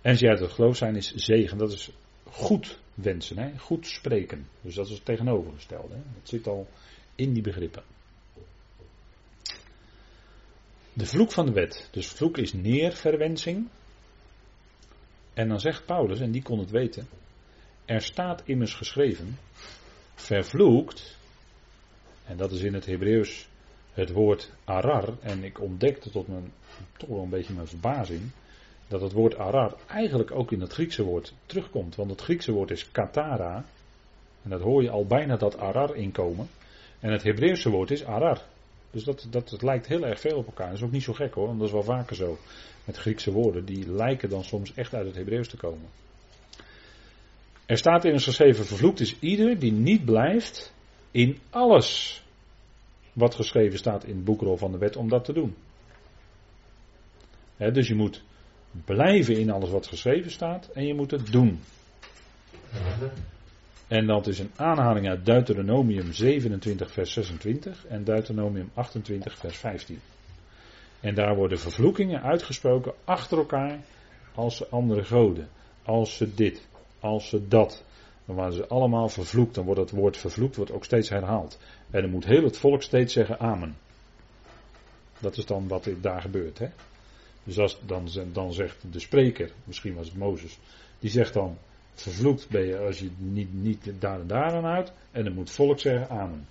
En 0.00 0.16
ze 0.16 0.28
uit 0.28 0.40
het 0.40 0.52
geloof 0.52 0.76
zijn 0.76 0.96
is 0.96 1.14
zegen. 1.14 1.58
Dat 1.58 1.72
is 1.72 1.90
goed 2.24 2.78
wensen, 2.94 3.38
hè? 3.38 3.58
goed 3.58 3.86
spreken. 3.86 4.48
Dus 4.60 4.74
dat 4.74 4.86
is 4.86 4.92
het 4.92 5.04
tegenovergestelde. 5.04 5.94
Hè? 5.94 6.00
Dat 6.14 6.28
zit 6.28 6.46
al 6.46 6.68
in 7.14 7.32
die 7.32 7.42
begrippen. 7.42 7.82
De 10.92 11.06
vloek 11.06 11.32
van 11.32 11.46
de 11.46 11.52
wet. 11.52 11.88
Dus 11.92 12.08
vloek 12.08 12.38
is 12.38 12.52
neerverwensing. 12.52 13.68
En 15.34 15.48
dan 15.48 15.60
zegt 15.60 15.86
Paulus, 15.86 16.20
en 16.20 16.30
die 16.30 16.42
kon 16.42 16.58
het 16.58 16.70
weten. 16.70 17.08
Er 17.84 18.00
staat 18.00 18.42
immers 18.44 18.74
geschreven. 18.74 19.38
Vervloekt. 20.14 21.18
En 22.26 22.36
dat 22.36 22.52
is 22.52 22.62
in 22.62 22.74
het 22.74 22.86
Hebreeuws 22.86 23.48
het 23.94 24.10
woord 24.10 24.50
arar. 24.64 25.14
En 25.20 25.44
ik 25.44 25.60
ontdekte 25.60 26.10
tot 26.10 26.28
mijn, 26.28 26.52
toch 26.96 27.08
wel 27.08 27.22
een 27.22 27.28
beetje 27.28 27.54
mijn 27.54 27.66
verbazing. 27.66 28.22
Dat 28.88 29.00
het 29.00 29.12
woord 29.12 29.38
arar 29.38 29.74
eigenlijk 29.86 30.30
ook 30.30 30.52
in 30.52 30.60
het 30.60 30.72
Griekse 30.72 31.02
woord 31.02 31.34
terugkomt. 31.46 31.94
Want 31.96 32.10
het 32.10 32.20
Griekse 32.20 32.52
woord 32.52 32.70
is 32.70 32.90
katara. 32.90 33.64
En 34.42 34.50
dat 34.50 34.60
hoor 34.60 34.82
je 34.82 34.90
al 34.90 35.06
bijna 35.06 35.36
dat 35.36 35.58
arar 35.58 35.96
inkomen. 35.96 36.48
En 37.00 37.12
het 37.12 37.22
Hebreeuwse 37.22 37.70
woord 37.70 37.90
is 37.90 38.04
arar. 38.04 38.42
Dus 38.90 39.04
dat, 39.04 39.26
dat, 39.30 39.50
het 39.50 39.62
lijkt 39.62 39.86
heel 39.86 40.06
erg 40.06 40.20
veel 40.20 40.36
op 40.36 40.46
elkaar. 40.46 40.68
Dat 40.68 40.76
is 40.76 40.82
ook 40.82 40.92
niet 40.92 41.02
zo 41.02 41.12
gek 41.12 41.34
hoor, 41.34 41.46
want 41.46 41.58
dat 41.58 41.66
is 41.66 41.74
wel 41.74 41.82
vaker 41.82 42.16
zo. 42.16 42.38
Met 42.84 42.96
Griekse 42.96 43.32
woorden, 43.32 43.64
die 43.64 43.90
lijken 43.90 44.28
dan 44.28 44.44
soms 44.44 44.74
echt 44.74 44.94
uit 44.94 45.06
het 45.06 45.16
Hebreeuws 45.16 45.48
te 45.48 45.56
komen. 45.56 45.88
Er 47.66 47.78
staat 47.78 48.04
in 48.04 48.12
een 48.12 48.20
geschreven: 48.20 48.64
Vervloekt 48.64 49.00
is 49.00 49.16
ieder 49.18 49.58
die 49.58 49.72
niet 49.72 50.04
blijft 50.04 50.72
in 51.10 51.38
alles 51.50 52.23
wat 53.14 53.34
geschreven 53.34 53.78
staat 53.78 54.04
in 54.04 54.14
het 54.14 54.24
boekrol 54.24 54.56
van 54.56 54.72
de 54.72 54.78
wet 54.78 54.96
om 54.96 55.08
dat 55.08 55.24
te 55.24 55.32
doen. 55.32 55.54
dus 57.56 57.88
je 57.88 57.94
moet 57.94 58.22
blijven 58.84 59.36
in 59.36 59.50
alles 59.50 59.70
wat 59.70 59.86
geschreven 59.86 60.30
staat 60.30 60.68
en 60.68 60.86
je 60.86 60.94
moet 60.94 61.10
het 61.10 61.32
doen. 61.32 61.60
En 63.88 64.06
dat 64.06 64.26
is 64.26 64.38
een 64.38 64.50
aanhaling 64.56 65.08
uit 65.08 65.26
Deuteronomium 65.26 66.12
27, 66.12 66.92
vers 66.92 67.12
26 67.12 67.86
en 67.86 68.04
Deuteronomium 68.04 68.70
28, 68.74 69.38
vers 69.38 69.56
15. 69.56 70.00
En 71.00 71.14
daar 71.14 71.36
worden 71.36 71.58
vervloekingen 71.58 72.22
uitgesproken 72.22 72.92
achter 73.04 73.38
elkaar 73.38 73.78
als 74.34 74.56
ze 74.56 74.68
andere 74.68 75.04
goden, 75.04 75.48
als 75.82 76.16
ze 76.16 76.34
dit, 76.34 76.66
als 77.00 77.28
ze 77.28 77.48
dat. 77.48 77.84
Dan 78.26 78.36
waren 78.36 78.52
ze 78.52 78.66
allemaal 78.66 79.08
vervloekt, 79.08 79.54
dan 79.54 79.64
wordt 79.64 79.80
het 79.80 79.90
woord 79.90 80.16
vervloekt 80.16 80.56
wordt 80.56 80.72
ook 80.72 80.84
steeds 80.84 81.08
herhaald. 81.08 81.58
En 81.94 82.00
dan 82.00 82.10
moet 82.10 82.24
heel 82.24 82.44
het 82.44 82.58
volk 82.58 82.82
steeds 82.82 83.12
zeggen 83.12 83.38
amen. 83.38 83.76
Dat 85.18 85.36
is 85.36 85.46
dan 85.46 85.68
wat 85.68 85.88
daar 86.00 86.20
gebeurt. 86.20 86.58
Hè? 86.58 86.68
Dus 87.44 87.58
als, 87.58 87.78
dan, 87.86 88.08
dan 88.32 88.52
zegt 88.52 88.92
de 88.92 89.00
spreker, 89.00 89.50
misschien 89.64 89.94
was 89.94 90.06
het 90.06 90.16
Mozes, 90.16 90.58
die 90.98 91.10
zegt 91.10 91.32
dan 91.32 91.58
Vervloekt 91.94 92.48
ben 92.48 92.66
je 92.66 92.78
als 92.78 92.98
je 92.98 93.10
niet, 93.18 93.52
niet 93.52 93.92
daar 93.98 94.20
en 94.20 94.26
daar 94.26 94.52
aan 94.52 94.64
houdt. 94.64 94.92
En 95.10 95.24
dan 95.24 95.32
moet 95.32 95.50
volk 95.50 95.78
zeggen 95.80 96.08
amen. 96.08 96.46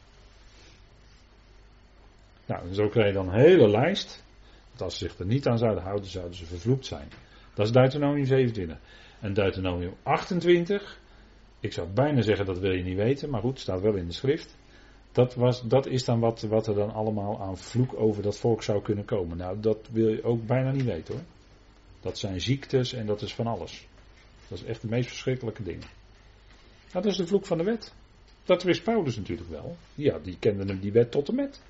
Nou, 2.45 2.73
zo 2.73 2.88
krijg 2.88 3.07
je 3.07 3.13
dan 3.13 3.27
een 3.27 3.39
hele 3.39 3.69
lijst. 3.69 4.23
Dat 4.71 4.81
als 4.81 4.97
ze 4.97 5.05
zich 5.07 5.19
er 5.19 5.25
niet 5.25 5.47
aan 5.47 5.57
zouden 5.57 5.83
houden, 5.83 6.09
zouden 6.09 6.35
ze 6.35 6.45
vervloekt 6.45 6.85
zijn. 6.85 7.07
Dat 7.53 7.65
is 7.65 7.71
Deuteronomium 7.71 8.25
27. 8.25 8.77
En 9.19 9.33
Deuteronomium 9.33 9.93
28. 10.03 11.00
Ik 11.59 11.73
zou 11.73 11.88
bijna 11.88 12.21
zeggen 12.21 12.45
dat 12.45 12.59
wil 12.59 12.71
je 12.71 12.83
niet 12.83 12.97
weten, 12.97 13.29
maar 13.29 13.41
goed, 13.41 13.59
staat 13.59 13.81
wel 13.81 13.95
in 13.95 14.05
de 14.05 14.13
schrift. 14.13 14.57
Dat, 15.13 15.36
was, 15.36 15.62
dat 15.62 15.86
is 15.86 16.03
dan 16.03 16.20
wat, 16.20 16.41
wat 16.41 16.67
er 16.67 16.75
dan 16.75 16.93
allemaal 16.93 17.41
aan 17.41 17.58
vloek 17.58 17.93
over 17.93 18.24
dat 18.24 18.38
volk 18.38 18.63
zou 18.63 18.82
kunnen 18.82 19.05
komen. 19.05 19.38
Nou, 19.38 19.60
dat 19.60 19.89
wil 19.91 20.10
je 20.10 20.24
ook 20.24 20.46
bijna 20.46 20.72
niet 20.72 20.86
weten 20.86 21.13
hoor. 21.13 21.24
Dat 22.01 22.17
zijn 22.17 22.41
ziektes 22.41 22.93
en 22.93 23.05
dat 23.05 23.22
is 23.22 23.34
van 23.34 23.48
alles. 23.48 23.88
Dat 24.48 24.58
is 24.58 24.63
echt 24.63 24.82
de 24.82 24.88
meest 24.88 25.08
verschrikkelijke 25.08 25.63
ding. 25.63 25.84
Dat 26.91 27.05
is 27.05 27.17
de 27.17 27.27
vloek 27.27 27.46
van 27.46 27.58
de 27.58 27.63
wet. 27.63 27.93
Dat 28.43 28.63
wist 28.63 28.84
Paulus 28.84 29.15
natuurlijk 29.15 29.50
wel. 29.50 29.77
Ja, 29.96 30.20
die 30.20 30.38
kende 30.39 30.65
hem 30.65 30.79
die 30.79 30.91
wet 30.91 31.12
tot 31.12 31.29
en 31.29 31.36
met. 31.36 31.62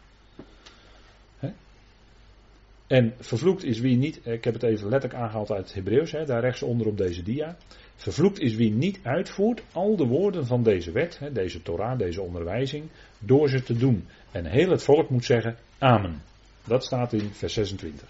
En 2.87 3.13
vervloekt 3.19 3.63
is 3.63 3.79
wie 3.79 3.97
niet, 3.97 4.25
ik 4.25 4.43
heb 4.43 4.53
het 4.53 4.63
even 4.63 4.89
letterlijk 4.89 5.21
aangehaald 5.21 5.51
uit 5.51 5.65
het 5.65 5.73
Hebreeuws, 5.73 6.11
daar 6.11 6.41
rechtsonder 6.41 6.87
op 6.87 6.97
deze 6.97 7.23
dia. 7.23 7.57
Vervloekt 7.95 8.39
is 8.39 8.55
wie 8.55 8.71
niet 8.71 8.99
uitvoert 9.03 9.63
al 9.71 9.95
de 9.95 10.05
woorden 10.05 10.45
van 10.45 10.63
deze 10.63 10.91
wet, 10.91 11.19
deze 11.31 11.61
Torah, 11.61 11.97
deze 11.97 12.21
onderwijzing, 12.21 12.89
door 13.19 13.49
ze 13.49 13.63
te 13.63 13.73
doen. 13.73 14.07
En 14.31 14.45
heel 14.45 14.69
het 14.69 14.83
volk 14.83 15.09
moet 15.09 15.25
zeggen, 15.25 15.57
amen. 15.77 16.21
Dat 16.65 16.85
staat 16.85 17.13
in 17.13 17.33
vers 17.33 17.53
26. 17.53 18.07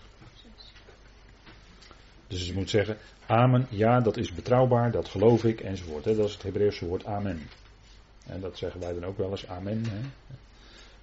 Dus 2.28 2.46
ze 2.46 2.54
moet 2.54 2.70
zeggen, 2.70 2.98
Amen, 3.26 3.68
ja, 3.70 4.00
dat 4.00 4.18
is 4.18 4.34
betrouwbaar, 4.34 4.92
dat 4.92 5.08
geloof 5.08 5.44
ik, 5.44 5.62
enzovoort. 5.62 6.04
Dat 6.04 6.18
is 6.18 6.34
het 6.34 6.44
Hebreeuwse 6.44 6.86
woord 6.86 7.06
amen. 7.06 7.42
En 8.26 8.42
dat 8.42 8.58
zeggen 8.58 8.80
wij 8.80 8.94
dan 8.94 9.06
ook 9.06 9.18
wel 9.18 9.30
eens, 9.30 9.48
amen. 9.48 9.84
Hè? 9.86 10.00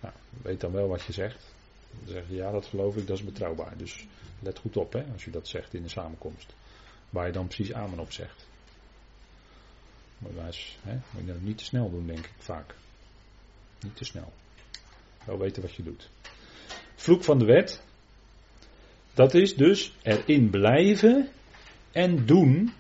Nou, 0.01 0.15
weet 0.43 0.61
dan 0.61 0.73
wel 0.73 0.89
wat 0.89 1.03
je 1.03 1.13
zegt. 1.13 1.55
Dan 1.91 2.13
zeg 2.13 2.29
je, 2.29 2.35
ja, 2.35 2.51
dat 2.51 2.67
geloof 2.67 2.97
ik, 2.97 3.07
dat 3.07 3.19
is 3.19 3.25
betrouwbaar. 3.25 3.77
Dus 3.77 4.07
let 4.39 4.59
goed 4.59 4.77
op, 4.77 4.93
hè, 4.93 5.05
als 5.13 5.25
je 5.25 5.31
dat 5.31 5.49
zegt 5.49 5.75
in 5.75 5.83
de 5.83 5.89
samenkomst. 5.89 6.55
Waar 7.11 7.27
je 7.27 7.33
dan 7.33 7.47
precies 7.47 7.73
amen 7.73 7.99
op 7.99 8.13
zegt. 8.13 8.49
Hè, 10.83 10.93
moet 11.11 11.27
je 11.27 11.33
dat 11.33 11.41
niet 11.41 11.59
te 11.59 11.65
snel 11.65 11.91
doen, 11.91 12.07
denk 12.07 12.19
ik 12.19 12.35
vaak. 12.39 12.75
Niet 13.81 13.97
te 13.97 14.05
snel. 14.05 14.33
Wel 15.25 15.39
weten 15.39 15.63
wat 15.63 15.75
je 15.75 15.83
doet. 15.83 16.11
Vloek 16.95 17.25
van 17.25 17.39
de 17.39 17.45
wet. 17.45 17.83
Dat 19.15 19.35
is 19.35 19.55
dus 19.55 19.93
erin 20.03 20.51
blijven 20.51 21.29
en 21.93 22.27
doen, 22.27 22.73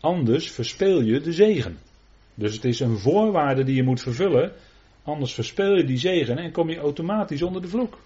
anders 0.00 0.50
verspeel 0.50 1.00
je 1.00 1.20
de 1.20 1.32
zegen. 1.32 1.78
Dus 2.34 2.54
het 2.54 2.64
is 2.64 2.80
een 2.80 2.98
voorwaarde 2.98 3.64
die 3.64 3.74
je 3.74 3.82
moet 3.82 4.00
vervullen, 4.00 4.52
anders 5.02 5.34
verspeel 5.34 5.76
je 5.76 5.84
die 5.84 5.98
zegen 5.98 6.38
en 6.38 6.52
kom 6.52 6.70
je 6.70 6.78
automatisch 6.78 7.42
onder 7.42 7.62
de 7.62 7.68
vloek. 7.68 7.98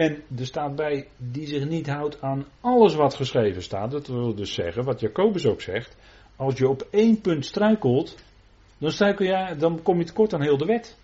En 0.00 0.22
er 0.38 0.46
staat 0.46 0.76
bij 0.76 1.08
die 1.16 1.46
zich 1.46 1.68
niet 1.68 1.86
houdt 1.86 2.20
aan 2.20 2.46
alles 2.60 2.94
wat 2.94 3.14
geschreven 3.14 3.62
staat. 3.62 3.90
Dat 3.90 4.06
wil 4.06 4.34
dus 4.34 4.54
zeggen, 4.54 4.84
wat 4.84 5.00
Jacobus 5.00 5.46
ook 5.46 5.60
zegt, 5.60 5.96
als 6.36 6.58
je 6.58 6.68
op 6.68 6.88
één 6.90 7.20
punt 7.20 7.44
struikelt, 7.44 8.16
dan, 8.78 8.90
struikel 8.90 9.24
je, 9.24 9.56
dan 9.58 9.82
kom 9.82 9.98
je 9.98 10.04
tekort 10.04 10.34
aan 10.34 10.42
heel 10.42 10.56
de 10.56 10.64
wet. 10.64 10.98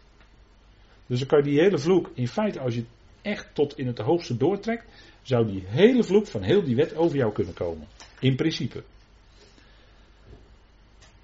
Dus 1.07 1.19
dan 1.19 1.29
kan 1.29 1.39
je 1.39 1.45
die 1.45 1.61
hele 1.61 1.79
vloek, 1.79 2.11
in 2.15 2.29
feite 2.29 2.61
als 2.61 2.75
je 2.75 2.85
echt 3.23 3.49
tot 3.53 3.79
in 3.79 3.87
het 3.87 3.99
hoogste 3.99 4.37
doortrekt, 4.37 4.85
zou 5.23 5.47
die 5.47 5.63
hele 5.67 6.03
vloek 6.03 6.27
van 6.27 6.43
heel 6.43 6.63
die 6.63 6.77
wet 6.77 6.97
over 6.97 7.17
jou 7.17 7.33
kunnen 7.33 7.55
komen. 7.55 7.87
In 8.21 8.37
principe. 8.37 8.83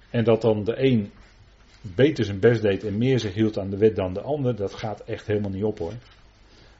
En 0.09 0.23
dat 0.23 0.41
dan 0.41 0.63
de 0.63 0.83
een 0.83 1.11
beter 1.81 2.25
zijn 2.25 2.39
best 2.39 2.61
deed 2.61 2.83
en 2.83 2.97
meer 2.97 3.19
zich 3.19 3.33
hield 3.33 3.57
aan 3.57 3.69
de 3.69 3.77
wet 3.77 3.95
dan 3.95 4.13
de 4.13 4.21
ander, 4.21 4.55
dat 4.55 4.73
gaat 4.73 4.99
echt 4.99 5.27
helemaal 5.27 5.51
niet 5.51 5.63
op 5.63 5.77
hoor. 5.77 5.93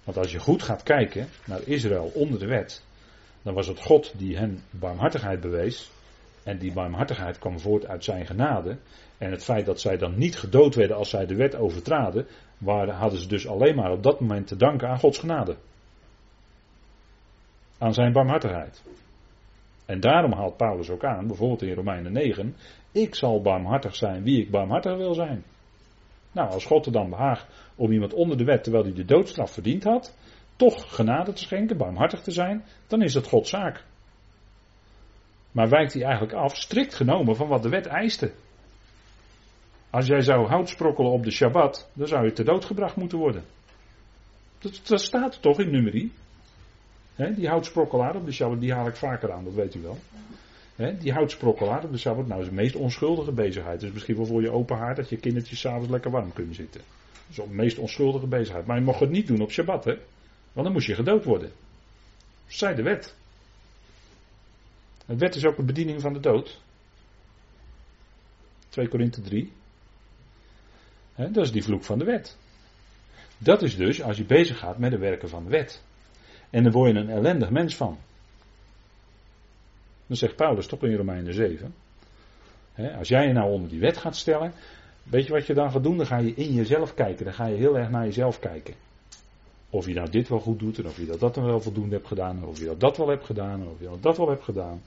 Want 0.03 0.17
als 0.17 0.31
je 0.31 0.39
goed 0.39 0.63
gaat 0.63 0.83
kijken 0.83 1.27
naar 1.45 1.61
Israël 1.65 2.11
onder 2.13 2.39
de 2.39 2.47
wet, 2.47 2.83
dan 3.41 3.53
was 3.53 3.67
het 3.67 3.79
God 3.79 4.13
die 4.17 4.37
hen 4.37 4.59
barmhartigheid 4.69 5.41
bewees. 5.41 5.91
En 6.43 6.57
die 6.57 6.73
barmhartigheid 6.73 7.39
kwam 7.39 7.59
voort 7.59 7.87
uit 7.87 8.03
zijn 8.03 8.25
genade. 8.25 8.77
En 9.17 9.31
het 9.31 9.43
feit 9.43 9.65
dat 9.65 9.79
zij 9.79 9.97
dan 9.97 10.17
niet 10.17 10.37
gedood 10.37 10.75
werden 10.75 10.97
als 10.97 11.09
zij 11.09 11.25
de 11.25 11.35
wet 11.35 11.55
overtraden, 11.55 12.27
hadden 12.89 13.19
ze 13.19 13.27
dus 13.27 13.47
alleen 13.47 13.75
maar 13.75 13.91
op 13.91 14.03
dat 14.03 14.19
moment 14.19 14.47
te 14.47 14.55
danken 14.55 14.87
aan 14.87 14.99
Gods 14.99 15.19
genade 15.19 15.55
aan 17.83 17.93
zijn 17.93 18.11
barmhartigheid. 18.11 18.83
En 19.85 19.99
daarom 19.99 20.31
haalt 20.33 20.57
Paulus 20.57 20.89
ook 20.89 21.03
aan, 21.03 21.27
bijvoorbeeld 21.27 21.61
in 21.61 21.73
Romeinen 21.73 22.11
9, 22.11 22.55
ik 22.91 23.15
zal 23.15 23.41
barmhartig 23.41 23.95
zijn 23.95 24.23
wie 24.23 24.41
ik 24.41 24.51
barmhartig 24.51 24.97
wil 24.97 25.13
zijn. 25.13 25.43
Nou, 26.33 26.51
als 26.51 26.65
God 26.65 26.85
er 26.85 26.91
dan 26.91 27.09
behaagt 27.09 27.45
om 27.75 27.91
iemand 27.91 28.13
onder 28.13 28.37
de 28.37 28.43
wet, 28.43 28.63
terwijl 28.63 28.83
hij 28.83 28.93
de 28.93 29.05
doodstraf 29.05 29.51
verdiend 29.51 29.83
had, 29.83 30.15
toch 30.55 30.95
genade 30.95 31.33
te 31.33 31.41
schenken, 31.41 31.77
barmhartig 31.77 32.21
te 32.21 32.31
zijn, 32.31 32.63
dan 32.87 33.01
is 33.01 33.13
dat 33.13 33.27
Gods 33.27 33.49
zaak. 33.49 33.83
Maar 35.51 35.69
wijkt 35.69 35.93
hij 35.93 36.03
eigenlijk 36.03 36.33
af, 36.33 36.55
strikt 36.55 36.93
genomen, 36.93 37.35
van 37.35 37.47
wat 37.47 37.63
de 37.63 37.69
wet 37.69 37.85
eiste. 37.85 38.31
Als 39.89 40.07
jij 40.07 40.21
zou 40.21 40.47
hout 40.47 40.69
sprokkelen 40.69 41.11
op 41.11 41.23
de 41.23 41.31
Shabbat, 41.31 41.89
dan 41.93 42.07
zou 42.07 42.25
je 42.25 42.31
ter 42.31 42.45
dood 42.45 42.65
gebracht 42.65 42.95
moeten 42.95 43.17
worden. 43.17 43.43
Dat, 44.83 45.01
staat 45.01 45.41
toch 45.41 45.59
in 45.59 45.71
nummerie 45.71 46.11
die 47.15 47.47
houtsprokkelaar 47.47 48.15
op 48.15 48.25
de 48.25 48.31
Shabbat, 48.31 48.59
die 48.59 48.73
haal 48.73 48.87
ik 48.87 48.95
vaker 48.95 49.31
aan, 49.31 49.43
dat 49.43 49.53
weet 49.53 49.75
u 49.75 49.81
wel. 49.81 49.97
Die 50.75 51.13
houtsprokkelaar 51.13 51.83
op 51.83 51.91
de 51.91 51.97
Shabbat, 51.97 52.27
nou 52.27 52.41
is 52.41 52.47
de 52.47 52.53
meest 52.53 52.75
onschuldige 52.75 53.31
bezigheid. 53.31 53.79
Dus 53.79 53.91
misschien 53.91 54.15
wel 54.15 54.25
voor 54.25 54.41
je 54.41 54.51
open 54.51 54.77
haard 54.77 54.95
dat 54.95 55.09
je 55.09 55.17
kindertjes 55.17 55.59
s'avonds 55.59 55.89
lekker 55.89 56.11
warm 56.11 56.33
kunnen 56.33 56.55
zitten. 56.55 56.81
Dat 57.11 57.29
is 57.29 57.35
de 57.35 57.55
meest 57.55 57.77
onschuldige 57.77 58.27
bezigheid. 58.27 58.65
Maar 58.65 58.77
je 58.77 58.83
mocht 58.83 58.99
het 58.99 59.09
niet 59.09 59.27
doen 59.27 59.41
op 59.41 59.51
Shabbat, 59.51 59.85
hè. 59.85 59.93
Want 60.53 60.65
dan 60.65 60.71
moest 60.71 60.87
je 60.87 60.95
gedood 60.95 61.23
worden. 61.23 61.51
Zij 62.47 62.75
de 62.75 62.83
wet. 62.83 63.15
Het 65.05 65.19
wet 65.19 65.35
is 65.35 65.45
ook 65.45 65.57
een 65.57 65.65
bediening 65.65 66.01
van 66.01 66.13
de 66.13 66.19
dood. 66.19 66.61
2 68.69 68.87
Korinthe 68.87 69.21
3. 69.21 69.51
Hè, 71.13 71.31
dat 71.31 71.45
is 71.45 71.51
die 71.51 71.63
vloek 71.63 71.83
van 71.83 71.99
de 71.99 72.05
wet. 72.05 72.37
Dat 73.37 73.61
is 73.61 73.75
dus 73.75 74.01
als 74.01 74.17
je 74.17 74.25
bezig 74.25 74.59
gaat 74.59 74.77
met 74.77 74.91
de 74.91 74.97
werken 74.97 75.29
van 75.29 75.43
de 75.43 75.49
wet. 75.49 75.83
En 76.49 76.63
dan 76.63 76.71
word 76.71 76.91
je 76.91 76.99
een 76.99 77.09
ellendig 77.09 77.49
mens 77.49 77.75
van. 77.75 77.97
Dan 80.13 80.21
zegt 80.21 80.35
Paulus 80.35 80.67
toch 80.67 80.83
in 80.83 80.95
Romeinen 80.95 81.33
7. 81.33 81.73
Hè, 82.73 82.97
als 82.97 83.07
jij 83.07 83.27
je 83.27 83.33
nou 83.33 83.51
onder 83.51 83.69
die 83.69 83.79
wet 83.79 83.97
gaat 83.97 84.15
stellen, 84.15 84.53
weet 85.03 85.25
je 85.25 85.31
wat 85.31 85.47
je 85.47 85.53
dan 85.53 85.71
gaat 85.71 85.83
doen? 85.83 85.97
Dan 85.97 86.05
ga 86.05 86.17
je 86.17 86.33
in 86.33 86.53
jezelf 86.53 86.93
kijken. 86.93 87.25
Dan 87.25 87.33
ga 87.33 87.45
je 87.45 87.55
heel 87.55 87.77
erg 87.77 87.89
naar 87.89 88.05
jezelf 88.05 88.39
kijken. 88.39 88.73
Of 89.69 89.85
je 89.87 89.93
nou 89.93 90.09
dit 90.09 90.27
wel 90.27 90.39
goed 90.39 90.59
doet 90.59 90.77
en 90.77 90.85
of 90.85 90.97
je 90.97 91.05
dat, 91.05 91.19
dat 91.19 91.35
dan 91.35 91.45
wel 91.45 91.61
voldoende 91.61 91.95
hebt 91.95 92.07
gedaan. 92.07 92.45
Of 92.45 92.59
je 92.59 92.65
dat, 92.65 92.79
dat 92.79 92.97
wel 92.97 93.07
hebt 93.07 93.25
gedaan 93.25 93.67
of 93.67 93.79
je 93.79 93.85
dat, 93.85 94.03
dat 94.03 94.17
wel 94.17 94.29
hebt 94.29 94.43
gedaan. 94.43 94.81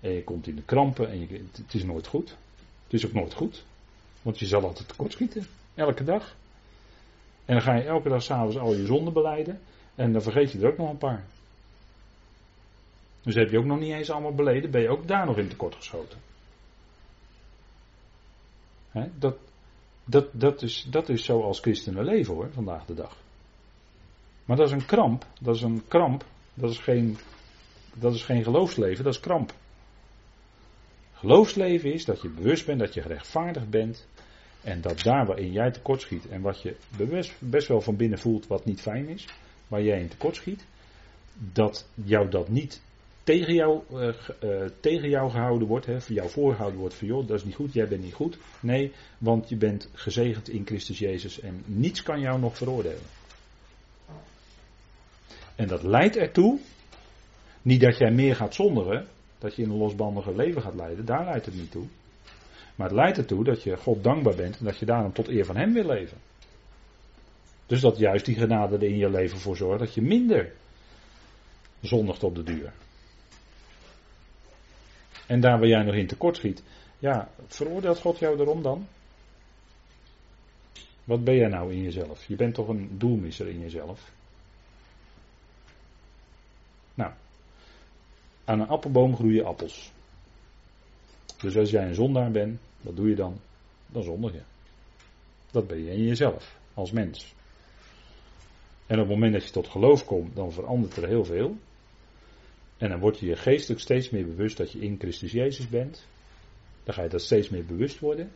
En 0.00 0.10
je 0.10 0.24
komt 0.24 0.46
in 0.46 0.56
de 0.56 0.62
krampen 0.62 1.10
en 1.10 1.28
het 1.52 1.74
is 1.74 1.84
nooit 1.84 2.06
goed. 2.06 2.36
Het 2.84 2.92
is 2.92 3.06
ook 3.06 3.12
nooit 3.12 3.34
goed. 3.34 3.64
Want 4.22 4.38
je 4.38 4.46
zal 4.46 4.62
altijd 4.62 4.88
tekortschieten. 4.88 5.46
Elke 5.74 6.04
dag. 6.04 6.36
En 7.44 7.54
dan 7.54 7.62
ga 7.62 7.74
je 7.74 7.82
elke 7.82 8.08
dag 8.08 8.22
s'avonds 8.22 8.58
al 8.58 8.74
je 8.74 8.86
zonden 8.86 9.12
beleiden. 9.12 9.60
En 9.94 10.12
dan 10.12 10.22
vergeet 10.22 10.52
je 10.52 10.58
er 10.58 10.68
ook 10.68 10.78
nog 10.78 10.90
een 10.90 10.98
paar. 10.98 11.24
Dus 13.26 13.34
heb 13.34 13.50
je 13.50 13.58
ook 13.58 13.64
nog 13.64 13.78
niet 13.78 13.92
eens 13.92 14.10
allemaal 14.10 14.34
beleden, 14.34 14.70
ben 14.70 14.80
je 14.80 14.88
ook 14.88 15.08
daar 15.08 15.26
nog 15.26 15.38
in 15.38 15.48
tekort 15.48 15.74
geschoten. 15.74 16.18
dat, 19.18 19.36
dat, 20.04 20.26
dat, 20.32 20.62
is, 20.62 20.86
dat 20.90 21.08
is 21.08 21.24
zo 21.24 21.40
als 21.42 21.60
christenen 21.60 22.04
leven 22.04 22.34
hoor, 22.34 22.52
vandaag 22.52 22.84
de 22.84 22.94
dag. 22.94 23.16
Maar 24.44 24.56
dat 24.56 24.66
is 24.66 24.72
een 24.72 24.86
kramp. 24.86 25.26
Dat 25.40 25.54
is 25.54 25.62
een 25.62 25.82
kramp. 25.88 26.24
Dat 26.54 26.70
is 26.70 26.78
geen, 26.78 27.18
dat 27.94 28.14
is 28.14 28.22
geen 28.22 28.42
geloofsleven, 28.42 29.04
dat 29.04 29.14
is 29.14 29.20
kramp. 29.20 29.52
Geloofsleven 31.12 31.92
is 31.92 32.04
dat 32.04 32.22
je 32.22 32.28
bewust 32.28 32.66
bent 32.66 32.78
dat 32.78 32.94
je 32.94 33.02
gerechtvaardigd 33.02 33.70
bent. 33.70 34.06
En 34.62 34.80
dat 34.80 35.00
daar 35.02 35.26
waarin 35.26 35.52
jij 35.52 35.70
tekortschiet 35.70 36.28
en 36.28 36.40
wat 36.40 36.62
je 36.62 36.76
best, 36.96 37.34
best 37.38 37.68
wel 37.68 37.80
van 37.80 37.96
binnen 37.96 38.18
voelt 38.18 38.46
wat 38.46 38.64
niet 38.64 38.80
fijn 38.80 39.08
is, 39.08 39.26
waar 39.68 39.82
jij 39.82 40.00
in 40.00 40.08
tekortschiet, 40.08 40.66
dat 41.52 41.88
jou 41.94 42.28
dat 42.28 42.48
niet 42.48 42.84
tegen 43.26 43.54
jou, 43.54 43.82
uh, 43.92 44.08
uh, 44.44 44.64
tegen 44.80 45.08
jou 45.08 45.30
gehouden 45.30 45.68
wordt, 45.68 45.86
hè, 45.86 46.00
voor 46.00 46.14
jou 46.14 46.28
voorgehouden 46.28 46.80
wordt 46.80 46.94
van 46.94 47.06
joh, 47.06 47.26
dat 47.26 47.36
is 47.36 47.44
niet 47.44 47.54
goed, 47.54 47.72
jij 47.72 47.88
bent 47.88 48.02
niet 48.02 48.14
goed. 48.14 48.38
Nee, 48.60 48.92
want 49.18 49.48
je 49.48 49.56
bent 49.56 49.88
gezegend 49.92 50.48
in 50.48 50.66
Christus 50.66 50.98
Jezus 50.98 51.40
en 51.40 51.62
niets 51.64 52.02
kan 52.02 52.20
jou 52.20 52.40
nog 52.40 52.56
veroordelen. 52.56 53.02
En 55.54 55.66
dat 55.68 55.82
leidt 55.82 56.16
ertoe, 56.16 56.58
niet 57.62 57.80
dat 57.80 57.98
jij 57.98 58.10
meer 58.10 58.36
gaat 58.36 58.54
zonderen, 58.54 59.06
dat 59.38 59.54
je 59.54 59.62
in 59.62 59.70
een 59.70 59.76
losbandige 59.76 60.34
leven 60.34 60.62
gaat 60.62 60.74
leiden, 60.74 61.04
daar 61.04 61.24
leidt 61.24 61.46
het 61.46 61.54
niet 61.54 61.70
toe. 61.70 61.86
Maar 62.74 62.86
het 62.86 62.96
leidt 62.96 63.18
ertoe 63.18 63.44
dat 63.44 63.62
je 63.62 63.76
God 63.76 64.04
dankbaar 64.04 64.36
bent 64.36 64.58
en 64.58 64.64
dat 64.64 64.78
je 64.78 64.86
daarom 64.86 65.12
tot 65.12 65.28
eer 65.28 65.44
van 65.44 65.56
Hem 65.56 65.72
wil 65.72 65.86
leven. 65.86 66.18
Dus 67.66 67.80
dat 67.80 67.98
juist 67.98 68.24
die 68.24 68.36
genade 68.36 68.76
er 68.76 68.82
in 68.82 68.96
je 68.96 69.10
leven 69.10 69.38
voor 69.38 69.56
zorgt 69.56 69.78
dat 69.78 69.94
je 69.94 70.02
minder 70.02 70.52
zondigt 71.80 72.22
op 72.22 72.34
de 72.34 72.42
duur. 72.42 72.72
En 75.26 75.40
daar 75.40 75.58
waar 75.58 75.68
jij 75.68 75.82
nog 75.82 75.94
in 75.94 76.06
tekort 76.06 76.36
schiet, 76.36 76.62
ja, 76.98 77.28
veroordeelt 77.46 78.00
God 78.00 78.18
jou 78.18 78.40
erom 78.40 78.62
dan? 78.62 78.86
Wat 81.04 81.24
ben 81.24 81.36
jij 81.36 81.48
nou 81.48 81.72
in 81.72 81.82
jezelf? 81.82 82.26
Je 82.26 82.36
bent 82.36 82.54
toch 82.54 82.68
een 82.68 82.98
doelmisser 82.98 83.48
in 83.48 83.60
jezelf? 83.60 84.10
Nou, 86.94 87.12
aan 88.44 88.60
een 88.60 88.68
appelboom 88.68 89.16
groeien 89.16 89.44
appels. 89.44 89.92
Dus 91.40 91.56
als 91.56 91.70
jij 91.70 91.86
een 91.86 91.94
zondaar 91.94 92.30
bent, 92.30 92.58
wat 92.80 92.96
doe 92.96 93.08
je 93.08 93.14
dan? 93.14 93.40
Dan 93.86 94.02
zondig 94.02 94.32
je. 94.32 94.42
Dat 95.50 95.66
ben 95.66 95.84
je 95.84 95.90
in 95.90 96.04
jezelf, 96.04 96.58
als 96.74 96.90
mens. 96.90 97.34
En 98.86 99.00
op 99.00 99.06
het 99.06 99.14
moment 99.14 99.32
dat 99.32 99.44
je 99.44 99.50
tot 99.50 99.68
geloof 99.68 100.04
komt, 100.04 100.36
dan 100.36 100.52
verandert 100.52 100.96
er 100.96 101.08
heel 101.08 101.24
veel. 101.24 101.56
En 102.76 102.88
dan 102.88 102.98
word 102.98 103.18
je 103.18 103.26
je 103.26 103.36
geestelijk 103.36 103.80
steeds 103.80 104.10
meer 104.10 104.26
bewust 104.26 104.56
dat 104.56 104.72
je 104.72 104.78
in 104.78 104.96
Christus 104.98 105.32
Jezus 105.32 105.68
bent. 105.68 106.06
Dan 106.84 106.94
ga 106.94 107.02
je 107.02 107.08
dat 107.08 107.22
steeds 107.22 107.48
meer 107.48 107.64
bewust 107.64 107.98
worden. 107.98 108.30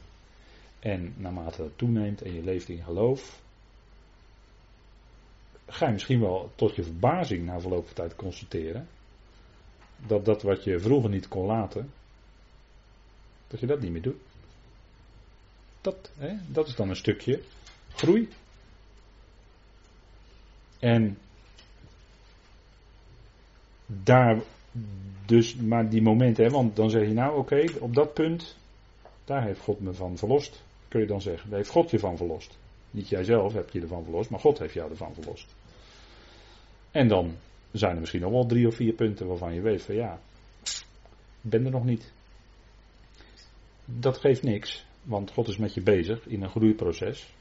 En 0.79 1.15
naarmate 1.17 1.63
dat 1.63 1.71
toeneemt 1.77 2.23
en 2.23 2.35
je 2.35 2.43
leeft 2.43 2.69
in 2.69 2.83
geloof, 2.83 3.43
ga 5.67 5.87
je 5.87 5.93
misschien 5.93 6.21
wel 6.21 6.51
tot 6.55 6.75
je 6.75 6.83
verbazing 6.83 7.47
na 7.47 7.61
verloop 7.61 7.87
van 7.87 7.95
tijd 7.95 8.15
constateren 8.15 8.89
dat 10.07 10.25
dat 10.25 10.43
wat 10.43 10.65
je 10.65 10.79
vroeger 10.79 11.11
niet 11.11 11.29
kon 11.29 11.47
laten, 11.47 11.93
dat 13.49 13.61
je 13.61 13.67
dat 13.67 13.81
niet 13.81 13.91
meer 13.91 14.03
doet. 14.03 14.21
Dat, 15.81 16.11
hè, 16.19 16.37
dat 16.47 16.67
is 16.67 16.75
dan 16.75 16.89
een 16.89 16.97
stukje 16.97 17.43
groei. 17.95 18.29
En 20.79 21.19
daar 24.03 24.39
dus, 25.27 25.55
maar 25.55 25.89
die 25.89 26.03
momenten, 26.03 26.45
hè, 26.45 26.51
want 26.51 26.77
dan 26.77 26.91
zeg 26.91 27.07
je 27.07 27.13
nou 27.13 27.39
oké, 27.39 27.65
op 27.81 27.95
dat 27.95 28.15
punt, 28.15 28.57
daar 29.25 29.45
heeft 29.45 29.61
God 29.61 29.81
me 29.81 29.93
van 29.93 30.19
verlost. 30.19 30.63
Kun 30.89 31.01
je 31.01 31.07
dan 31.07 31.21
zeggen, 31.21 31.49
daar 31.49 31.59
heeft 31.59 31.71
God 31.71 31.91
je 31.91 31.99
van 31.99 32.17
verlost. 32.17 32.59
Niet 32.91 33.09
jijzelf 33.09 33.53
heb 33.53 33.71
je 33.71 33.81
ervan 33.81 34.05
verlost, 34.05 34.31
maar 34.31 34.41
God 34.41 34.59
heeft 34.59 34.75
jou 34.75 34.91
ervan 34.91 35.15
verlost. 35.15 35.55
En 36.91 37.09
dan 37.09 37.37
zijn 37.73 37.95
er 37.95 38.01
misschien 38.01 38.21
nog 38.21 38.31
wel 38.31 38.47
drie 38.47 38.67
of 38.67 38.75
vier 38.75 38.93
punten 38.93 39.27
waarvan 39.27 39.55
je 39.55 39.61
weet 39.61 39.83
van 39.83 39.95
ja, 39.95 40.21
ik 41.43 41.51
ben 41.51 41.65
er 41.65 41.71
nog 41.71 41.85
niet. 41.85 42.13
Dat 43.85 44.19
geeft 44.19 44.43
niks, 44.43 44.85
want 45.03 45.31
God 45.31 45.49
is 45.49 45.57
met 45.57 45.75
je 45.75 45.83
bezig 45.83 46.27
in 46.27 46.43
een 46.43 46.51
groeiproces. 46.51 47.35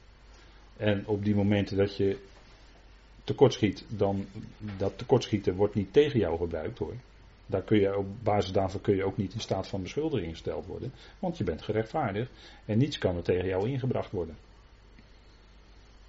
En 0.78 1.08
op 1.08 1.24
die 1.24 1.36
momenten 1.36 1.78
dat 1.78 1.98
je 1.98 2.18
tekortschiet, 3.24 3.86
dan 3.88 4.26
dat 4.78 4.98
tekortschieten 4.98 5.56
wordt 5.56 5.76
niet 5.76 5.94
tegen 5.94 6.20
jou 6.20 6.38
gebruikt 6.38 6.78
hoor. 6.78 6.94
Daar 7.46 7.62
kun 7.62 7.80
je 7.80 7.98
op 7.98 8.06
basis 8.24 8.52
daarvan 8.52 8.82
kun 8.82 8.96
je 8.96 9.04
ook 9.04 9.18
niet 9.18 9.34
in 9.34 9.40
staat 9.40 9.68
van 9.68 9.82
beschuldiging 9.82 10.32
gesteld 10.32 10.66
worden. 10.66 10.92
Want 11.20 11.38
je 11.38 11.44
bent 11.44 11.62
gerechtvaardigd 11.62 12.30
en 12.66 12.78
niets 12.78 12.98
kan 12.98 13.16
er 13.16 13.24
tegen 13.24 13.48
jou 13.48 13.70
ingebracht 13.70 14.12
worden. 14.12 14.36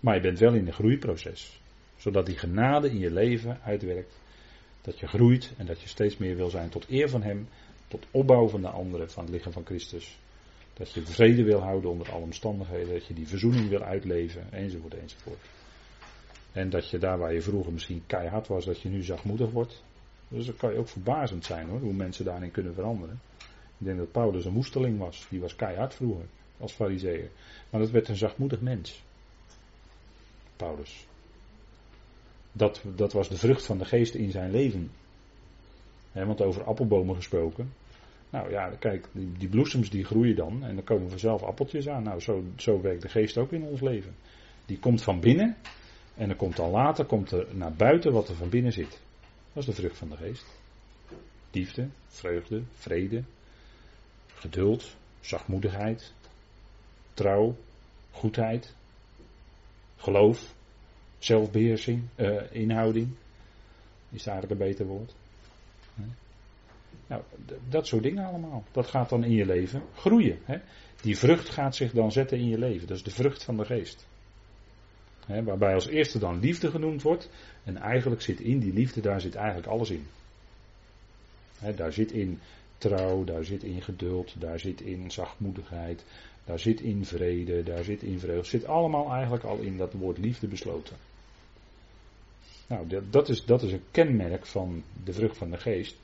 Maar 0.00 0.14
je 0.14 0.20
bent 0.20 0.38
wel 0.38 0.54
in 0.54 0.66
een 0.66 0.72
groeiproces. 0.72 1.60
Zodat 1.96 2.26
die 2.26 2.38
genade 2.38 2.90
in 2.90 2.98
je 2.98 3.10
leven 3.10 3.60
uitwerkt. 3.62 4.18
Dat 4.82 4.98
je 4.98 5.06
groeit 5.06 5.52
en 5.56 5.66
dat 5.66 5.80
je 5.80 5.88
steeds 5.88 6.16
meer 6.16 6.36
wil 6.36 6.50
zijn 6.50 6.68
tot 6.68 6.88
eer 6.88 7.08
van 7.08 7.22
Hem. 7.22 7.48
Tot 7.88 8.06
opbouw 8.10 8.48
van 8.48 8.60
de 8.60 8.68
anderen, 8.68 9.10
van 9.10 9.24
het 9.24 9.32
lichaam 9.32 9.52
van 9.52 9.64
Christus. 9.64 10.18
Dat 10.72 10.92
je 10.92 11.06
vrede 11.06 11.42
wil 11.42 11.60
houden 11.60 11.90
onder 11.90 12.12
alle 12.12 12.22
omstandigheden. 12.22 12.92
Dat 12.92 13.06
je 13.06 13.14
die 13.14 13.28
verzoening 13.28 13.68
wil 13.68 13.82
uitleven, 13.82 14.52
enzovoort, 14.52 14.94
enzovoort. 14.94 15.40
En 16.52 16.70
dat 16.70 16.90
je 16.90 16.98
daar 16.98 17.18
waar 17.18 17.34
je 17.34 17.42
vroeger 17.42 17.72
misschien 17.72 18.02
keihard 18.06 18.48
was, 18.48 18.64
dat 18.64 18.80
je 18.80 18.88
nu 18.88 19.02
zachtmoedig 19.02 19.50
wordt. 19.50 19.82
Dus 20.28 20.46
dat 20.46 20.56
kan 20.56 20.72
je 20.72 20.78
ook 20.78 20.88
verbazend 20.88 21.44
zijn 21.44 21.68
hoor, 21.68 21.80
hoe 21.80 21.92
mensen 21.92 22.24
daarin 22.24 22.50
kunnen 22.50 22.74
veranderen. 22.74 23.20
Ik 23.78 23.86
denk 23.86 23.98
dat 23.98 24.12
Paulus 24.12 24.44
een 24.44 24.52
moesteling 24.52 24.98
was. 24.98 25.26
Die 25.30 25.40
was 25.40 25.56
keihard 25.56 25.94
vroeger, 25.94 26.24
als 26.58 26.72
fariseer. 26.72 27.30
Maar 27.70 27.80
dat 27.80 27.90
werd 27.90 28.08
een 28.08 28.16
zachtmoedig 28.16 28.60
mens. 28.60 29.02
Paulus. 30.56 31.06
Dat, 32.52 32.82
dat 32.96 33.12
was 33.12 33.28
de 33.28 33.36
vrucht 33.36 33.66
van 33.66 33.78
de 33.78 33.84
geest 33.84 34.14
in 34.14 34.30
zijn 34.30 34.50
leven. 34.50 34.90
Want 36.12 36.42
over 36.42 36.64
appelbomen 36.64 37.14
gesproken. 37.14 37.72
Nou 38.30 38.50
ja, 38.50 38.70
kijk, 38.78 39.08
die, 39.12 39.32
die, 39.38 39.48
bloesems 39.48 39.90
die 39.90 40.04
groeien 40.04 40.36
dan 40.36 40.64
en 40.64 40.74
dan 40.74 40.84
komen 40.84 41.10
vanzelf 41.10 41.42
appeltjes 41.42 41.88
aan. 41.88 42.02
Nou, 42.02 42.20
zo, 42.20 42.44
zo 42.56 42.80
werkt 42.80 43.02
de 43.02 43.08
geest 43.08 43.38
ook 43.38 43.52
in 43.52 43.62
ons 43.62 43.80
leven. 43.80 44.14
Die 44.66 44.78
komt 44.78 45.02
van 45.02 45.20
binnen 45.20 45.56
en 46.20 46.28
dan 46.28 46.36
komt 46.36 46.56
dan 46.56 46.70
later 46.70 47.04
komt 47.04 47.30
er 47.30 47.46
naar 47.52 47.72
buiten 47.72 48.12
wat 48.12 48.28
er 48.28 48.34
van 48.34 48.48
binnen 48.48 48.72
zit. 48.72 49.00
Dat 49.52 49.62
is 49.62 49.64
de 49.64 49.72
vrucht 49.72 49.96
van 49.96 50.08
de 50.08 50.16
geest. 50.16 50.44
Liefde, 51.52 51.88
vreugde, 52.06 52.62
vrede, 52.74 53.22
geduld, 54.34 54.96
zachtmoedigheid, 55.20 56.12
trouw, 57.14 57.56
goedheid, 58.10 58.74
geloof, 59.96 60.54
zelfbeheersing, 61.18 62.02
uh, 62.16 62.42
inhouding. 62.50 63.08
Is 64.10 64.26
eigenlijk 64.26 64.60
een 64.60 64.66
beter 64.66 64.86
woord. 64.86 65.14
Nou, 67.06 67.22
dat 67.68 67.86
soort 67.86 68.02
dingen 68.02 68.26
allemaal. 68.26 68.64
Dat 68.72 68.86
gaat 68.86 69.08
dan 69.08 69.24
in 69.24 69.32
je 69.32 69.46
leven 69.46 69.82
groeien. 69.94 70.38
Hè? 70.44 70.58
Die 71.02 71.18
vrucht 71.18 71.48
gaat 71.48 71.76
zich 71.76 71.92
dan 71.92 72.12
zetten 72.12 72.38
in 72.38 72.48
je 72.48 72.58
leven. 72.58 72.86
Dat 72.86 72.96
is 72.96 73.02
de 73.02 73.10
vrucht 73.10 73.44
van 73.44 73.56
de 73.56 73.64
geest. 73.64 74.08
Waarbij 75.26 75.74
als 75.74 75.86
eerste 75.86 76.18
dan 76.18 76.40
liefde 76.40 76.70
genoemd 76.70 77.02
wordt. 77.02 77.28
En 77.64 77.76
eigenlijk 77.76 78.22
zit 78.22 78.40
in 78.40 78.58
die 78.58 78.72
liefde, 78.72 79.00
daar 79.00 79.20
zit 79.20 79.34
eigenlijk 79.34 79.66
alles 79.66 79.90
in. 79.90 80.06
Daar 81.76 81.92
zit 81.92 82.12
in 82.12 82.40
trouw, 82.78 83.24
daar 83.24 83.44
zit 83.44 83.62
in 83.62 83.82
geduld, 83.82 84.40
daar 84.40 84.58
zit 84.58 84.80
in 84.80 85.10
zachtmoedigheid, 85.10 86.04
daar 86.44 86.58
zit 86.58 86.80
in 86.80 87.04
vrede, 87.04 87.62
daar 87.62 87.84
zit 87.84 88.02
in 88.02 88.18
vreugde. 88.18 88.48
Zit 88.48 88.64
allemaal 88.64 89.12
eigenlijk 89.12 89.44
al 89.44 89.58
in 89.58 89.76
dat 89.76 89.92
woord 89.92 90.18
liefde 90.18 90.46
besloten. 90.46 90.96
Nou, 92.66 92.86
dat, 92.86 93.12
dat, 93.12 93.28
is, 93.28 93.44
dat 93.44 93.62
is 93.62 93.72
een 93.72 93.84
kenmerk 93.90 94.46
van 94.46 94.82
de 95.04 95.12
vrucht 95.12 95.36
van 95.36 95.50
de 95.50 95.56
geest. 95.56 95.96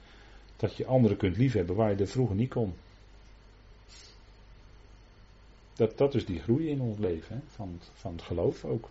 Dat 0.56 0.76
je 0.76 0.86
anderen 0.86 1.16
kunt 1.16 1.36
liefhebben 1.36 1.76
waar 1.76 1.90
je 1.90 1.96
er 1.96 2.08
vroeger 2.08 2.36
niet 2.36 2.50
kon. 2.50 2.74
Dat, 5.74 5.98
dat 5.98 6.14
is 6.14 6.26
die 6.26 6.40
groei 6.40 6.68
in 6.68 6.80
ons 6.80 6.98
leven, 6.98 7.36
hè? 7.36 7.42
Van, 7.46 7.78
van 7.94 8.12
het 8.12 8.22
geloof 8.22 8.64
ook. 8.64 8.88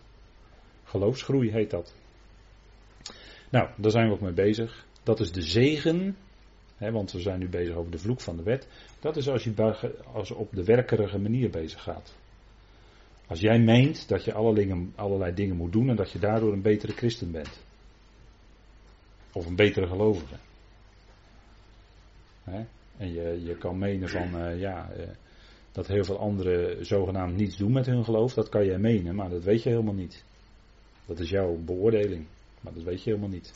Geloofsgroei 0.86 1.50
heet 1.50 1.70
dat. 1.70 1.94
Nou, 3.50 3.68
daar 3.76 3.90
zijn 3.90 4.06
we 4.06 4.12
ook 4.12 4.20
mee 4.20 4.32
bezig. 4.32 4.86
Dat 5.02 5.20
is 5.20 5.32
de 5.32 5.42
zegen, 5.42 6.16
hè, 6.76 6.90
want 6.90 7.12
we 7.12 7.20
zijn 7.20 7.38
nu 7.38 7.48
bezig 7.48 7.74
over 7.74 7.90
de 7.90 7.98
vloek 7.98 8.20
van 8.20 8.36
de 8.36 8.42
wet. 8.42 8.68
Dat 9.00 9.16
is 9.16 9.28
als 9.28 9.44
je 9.44 9.92
als 10.12 10.30
op 10.30 10.52
de 10.52 10.64
werkerige 10.64 11.18
manier 11.18 11.50
bezig 11.50 11.82
gaat. 11.82 12.14
Als 13.26 13.40
jij 13.40 13.58
meent 13.58 14.08
dat 14.08 14.24
je 14.24 14.32
allerlei, 14.32 14.92
allerlei 14.94 15.34
dingen 15.34 15.56
moet 15.56 15.72
doen 15.72 15.88
en 15.88 15.96
dat 15.96 16.10
je 16.10 16.18
daardoor 16.18 16.52
een 16.52 16.62
betere 16.62 16.92
christen 16.92 17.30
bent. 17.30 17.64
Of 19.32 19.46
een 19.46 19.56
betere 19.56 19.86
gelovige. 19.86 20.34
Hè? 22.44 22.64
En 22.96 23.12
je, 23.12 23.42
je 23.44 23.56
kan 23.56 23.78
menen 23.78 24.08
van, 24.08 24.36
uh, 24.36 24.60
ja, 24.60 24.90
uh, 24.96 25.06
dat 25.72 25.86
heel 25.86 26.04
veel 26.04 26.18
anderen 26.18 26.86
zogenaamd 26.86 27.36
niets 27.36 27.56
doen 27.56 27.72
met 27.72 27.86
hun 27.86 28.04
geloof. 28.04 28.34
Dat 28.34 28.48
kan 28.48 28.64
jij 28.64 28.78
menen, 28.78 29.14
maar 29.14 29.30
dat 29.30 29.44
weet 29.44 29.62
je 29.62 29.68
helemaal 29.68 29.94
niet. 29.94 30.24
Dat 31.06 31.18
is 31.18 31.30
jouw 31.30 31.56
beoordeling, 31.56 32.26
maar 32.60 32.72
dat 32.72 32.82
weet 32.82 33.02
je 33.02 33.10
helemaal 33.10 33.30
niet. 33.30 33.52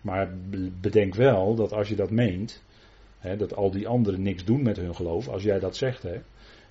Maar 0.00 0.34
bedenk 0.80 1.14
wel 1.14 1.54
dat 1.54 1.72
als 1.72 1.88
je 1.88 1.96
dat 1.96 2.10
meent, 2.10 2.62
hè, 3.18 3.36
dat 3.36 3.54
al 3.54 3.70
die 3.70 3.88
anderen 3.88 4.22
niks 4.22 4.44
doen 4.44 4.62
met 4.62 4.76
hun 4.76 4.94
geloof, 4.94 5.28
als 5.28 5.42
jij 5.42 5.58
dat 5.58 5.76
zegt, 5.76 6.02
hè, 6.02 6.20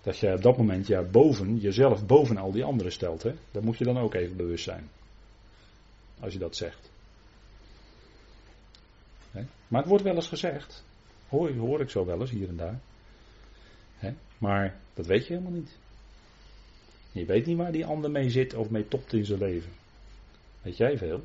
dat 0.02 0.18
jij 0.18 0.34
op 0.34 0.42
dat 0.42 0.58
moment 0.58 0.88
ja, 0.88 1.02
boven, 1.04 1.58
jezelf 1.58 2.06
boven 2.06 2.38
al 2.38 2.52
die 2.52 2.64
anderen 2.64 2.92
stelt. 2.92 3.24
Hè, 3.24 3.34
daar 3.52 3.64
moet 3.64 3.78
je 3.78 3.84
dan 3.84 3.98
ook 3.98 4.14
even 4.14 4.36
bewust 4.36 4.64
zijn. 4.64 4.90
Als 6.20 6.34
je 6.34 6.40
dat 6.40 6.56
zegt. 6.56 6.92
Hè. 9.32 9.44
Maar 9.68 9.80
het 9.80 9.90
wordt 9.90 10.04
wel 10.04 10.16
eens 10.16 10.28
gezegd. 10.28 10.84
Hoor, 11.30 11.56
hoor 11.56 11.82
ik 11.82 11.90
zo 11.90 12.06
wel 12.06 12.20
eens 12.20 12.30
hier 12.30 12.48
en 12.48 12.56
daar. 12.56 12.80
Hè, 13.96 14.14
maar 14.38 14.80
dat 14.94 15.06
weet 15.06 15.28
je 15.28 15.34
helemaal 15.34 15.60
niet. 15.60 15.78
Je 17.12 17.26
weet 17.26 17.46
niet 17.46 17.58
waar 17.58 17.72
die 17.72 17.86
ander 17.86 18.12
mee 18.12 18.30
zit 18.30 18.54
of 18.54 18.70
mee 18.70 18.88
topt 18.88 19.14
in 19.14 19.26
zijn 19.26 19.40
leven. 19.40 19.72
Weet 20.62 20.78
jij 20.78 20.98
veel? 20.98 21.22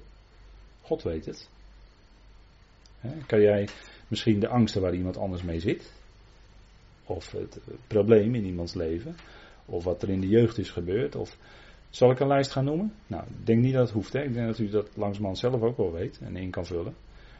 God 0.83 1.03
weet 1.03 1.27
het. 1.27 1.49
Kan 3.27 3.40
jij 3.40 3.68
misschien 4.09 4.40
de 4.40 4.49
angsten 4.49 4.83
waar 4.83 4.94
iemand 4.94 5.16
anders 5.16 5.42
mee 5.42 5.61
zit? 5.61 5.92
Of 7.05 7.33
het 7.33 7.59
probleem 7.87 8.35
in 8.35 8.44
iemands 8.44 8.75
leven? 8.75 9.16
Of 9.66 9.85
wat 9.85 10.03
er 10.03 10.09
in 10.09 10.20
de 10.20 10.29
jeugd 10.29 10.59
is 10.59 10.70
gebeurd? 10.70 11.14
Of 11.14 11.37
zal 11.90 12.11
ik 12.11 12.20
een 12.20 12.27
lijst 12.27 12.53
gaan 12.53 12.64
noemen? 12.64 12.92
Nou, 13.07 13.22
ik 13.22 13.46
denk 13.46 13.62
niet 13.62 13.72
dat 13.72 13.83
het 13.83 13.92
hoeft. 13.92 14.12
Hè? 14.12 14.22
Ik 14.22 14.35
denk 14.35 14.46
dat 14.46 14.59
u 14.59 14.68
dat 14.68 14.88
langzamerhand 14.94 15.38
zelf 15.38 15.62
ook 15.62 15.77
wel 15.77 15.92
weet 15.92 16.18
en 16.22 16.37
in 16.37 16.51
kan 16.51 16.66
vullen. 16.66 16.94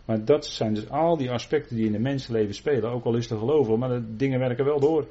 Maar 0.04 0.24
dat 0.24 0.46
zijn 0.46 0.74
dus 0.74 0.88
al 0.90 1.16
die 1.16 1.30
aspecten 1.30 1.76
die 1.76 1.87
in 1.87 1.92
de 1.92 1.98
mensenleven 1.98 2.54
spelen. 2.54 2.90
Ook 2.90 3.04
al 3.04 3.16
is 3.16 3.26
te 3.26 3.38
geloven, 3.38 3.78
maar 3.78 3.88
de 3.88 4.16
dingen 4.16 4.38
werken 4.38 4.64
wel 4.64 4.80
door. 4.80 5.09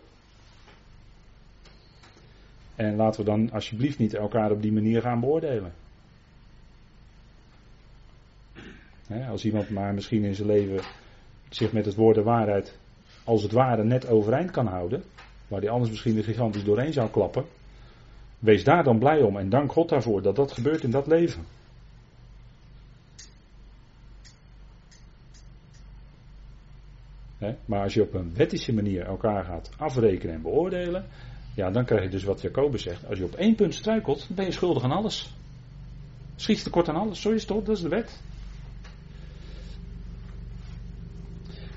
En 2.75 2.95
laten 2.95 3.19
we 3.19 3.25
dan 3.25 3.51
alsjeblieft 3.51 3.99
niet 3.99 4.13
elkaar 4.13 4.51
op 4.51 4.61
die 4.61 4.73
manier 4.73 5.01
gaan 5.01 5.19
beoordelen. 5.19 5.73
als 9.29 9.45
iemand 9.45 9.69
maar 9.69 9.93
misschien 9.93 10.23
in 10.23 10.35
zijn 10.35 10.47
leven 10.47 10.83
zich 11.49 11.71
met 11.71 11.85
het 11.85 11.95
woord 11.95 12.15
de 12.15 12.23
waarheid 12.23 12.77
als 13.23 13.43
het 13.43 13.51
ware 13.51 13.83
net 13.83 14.07
overeind 14.07 14.51
kan 14.51 14.67
houden, 14.67 15.03
waar 15.47 15.59
hij 15.59 15.69
anders 15.69 15.91
misschien 15.91 16.17
er 16.17 16.23
gigantisch 16.23 16.63
doorheen 16.63 16.93
zou 16.93 17.09
klappen, 17.09 17.45
wees 18.39 18.63
daar 18.63 18.83
dan 18.83 18.99
blij 18.99 19.21
om 19.21 19.37
en 19.37 19.49
dank 19.49 19.71
God 19.71 19.89
daarvoor 19.89 20.21
dat 20.21 20.35
dat 20.35 20.51
gebeurt 20.51 20.83
in 20.83 20.91
dat 20.91 21.07
leven. 21.07 21.43
maar 27.65 27.81
als 27.81 27.93
je 27.93 28.01
op 28.01 28.13
een 28.13 28.33
wettische 28.35 28.73
manier 28.73 29.05
elkaar 29.05 29.43
gaat 29.43 29.69
afrekenen 29.77 30.35
en 30.35 30.41
beoordelen, 30.41 31.05
ja, 31.55 31.71
dan 31.71 31.85
krijg 31.85 32.03
je 32.03 32.09
dus 32.09 32.23
wat 32.23 32.41
Jacobus 32.41 32.83
zegt. 32.83 33.07
Als 33.07 33.17
je 33.17 33.23
op 33.23 33.33
één 33.33 33.55
punt 33.55 33.73
struikelt, 33.73 34.27
dan 34.27 34.35
ben 34.35 34.45
je 34.45 34.51
schuldig 34.51 34.83
aan 34.83 34.91
alles. 34.91 35.33
Schiet 36.35 36.63
tekort 36.63 36.89
aan 36.89 36.95
alles. 36.95 37.21
Zo 37.21 37.31
is 37.31 37.39
het 37.39 37.47
toch, 37.47 37.63
dat 37.63 37.75
is 37.75 37.81
de 37.81 37.89
wet. 37.89 38.21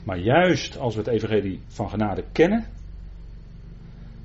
Maar 0.05 0.19
juist 0.19 0.79
als 0.79 0.95
we 0.95 1.01
het 1.01 1.11
evangelie 1.11 1.61
van 1.67 1.91
genade 1.91 2.25
kennen, 2.33 2.67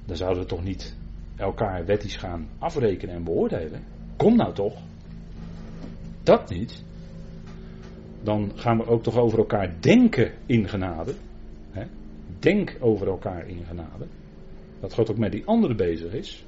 dan 0.06 0.16
zouden 0.16 0.42
we 0.44 0.50
toch 0.50 0.64
niet 0.64 0.96
elkaar 1.36 1.86
wettisch 1.86 2.16
gaan 2.16 2.50
afrekenen 2.60 3.16
en 3.16 3.24
beoordelen. 3.24 3.84
Kom 4.16 4.36
nou 4.36 4.54
toch. 4.54 4.78
Dat 6.24 6.50
niet. 6.50 6.84
Dan 8.22 8.52
gaan 8.56 8.78
we 8.78 8.86
ook 8.86 9.04
toch 9.04 9.18
over 9.18 9.38
elkaar 9.38 9.74
denken 9.80 10.32
in 10.46 10.70
genade. 10.70 11.14
Denk 12.40 12.78
over 12.80 13.08
elkaar 13.08 13.48
in 13.48 13.66
genade. 13.66 14.06
Dat 14.84 14.94
God 14.94 15.10
ook 15.10 15.18
met 15.18 15.32
die 15.32 15.46
anderen 15.46 15.76
bezig 15.78 16.14
is. 16.14 16.46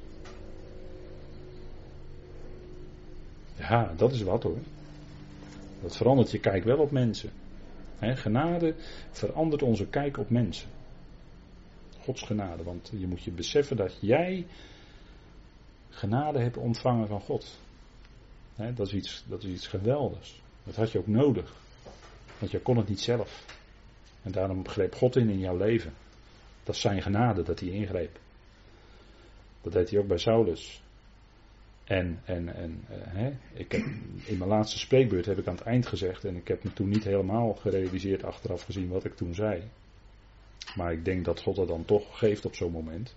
Ja, 3.58 3.92
dat 3.96 4.12
is 4.12 4.22
wat 4.22 4.42
hoor. 4.42 4.58
Dat 5.82 5.96
verandert 5.96 6.30
je 6.30 6.40
kijk 6.40 6.64
wel 6.64 6.78
op 6.78 6.90
mensen. 6.90 7.30
genade 8.00 8.74
verandert 9.10 9.62
onze 9.62 9.86
kijk 9.86 10.18
op 10.18 10.30
mensen. 10.30 10.68
Gods 11.98 12.22
genade, 12.22 12.62
want 12.62 12.92
je 12.98 13.06
moet 13.06 13.22
je 13.22 13.30
beseffen 13.30 13.76
dat 13.76 13.98
jij 14.00 14.46
genade 15.88 16.38
hebt 16.38 16.56
ontvangen 16.56 17.08
van 17.08 17.20
God. 17.20 17.58
dat, 18.56 18.86
is 18.86 18.92
iets, 18.92 19.24
dat 19.28 19.42
is 19.42 19.50
iets 19.50 19.66
geweldigs. 19.66 20.40
Dat 20.64 20.76
had 20.76 20.92
je 20.92 20.98
ook 20.98 21.06
nodig. 21.06 21.54
Want 22.38 22.50
je 22.50 22.60
kon 22.60 22.76
het 22.76 22.88
niet 22.88 23.00
zelf. 23.00 23.44
En 24.22 24.32
daarom 24.32 24.68
greep 24.68 24.94
God 24.94 25.16
in 25.16 25.28
in 25.28 25.38
jouw 25.38 25.56
leven. 25.56 25.92
Dat 26.64 26.74
is 26.74 26.80
zijn 26.80 27.02
genade 27.02 27.42
dat 27.42 27.60
hij 27.60 27.68
ingreep. 27.68 28.24
Dat 29.66 29.74
deed 29.74 29.90
hij 29.90 30.00
ook 30.00 30.06
bij 30.06 30.18
Saulus. 30.18 30.82
En, 31.84 32.20
en, 32.24 32.54
en 32.54 32.84
uh, 32.90 32.96
hè, 33.00 33.32
ik 33.52 33.72
heb, 33.72 33.80
in 34.24 34.38
mijn 34.38 34.50
laatste 34.50 34.78
spreekbeurt 34.78 35.26
heb 35.26 35.38
ik 35.38 35.46
aan 35.46 35.54
het 35.54 35.64
eind 35.64 35.86
gezegd, 35.86 36.24
en 36.24 36.36
ik 36.36 36.48
heb 36.48 36.64
me 36.64 36.72
toen 36.72 36.88
niet 36.88 37.04
helemaal 37.04 37.54
gerealiseerd 37.54 38.24
achteraf 38.24 38.62
gezien 38.62 38.88
wat 38.88 39.04
ik 39.04 39.16
toen 39.16 39.34
zei. 39.34 39.62
Maar 40.74 40.92
ik 40.92 41.04
denk 41.04 41.24
dat 41.24 41.40
God 41.40 41.56
het 41.56 41.68
dan 41.68 41.84
toch 41.84 42.18
geeft 42.18 42.44
op 42.44 42.54
zo'n 42.54 42.72
moment. 42.72 43.14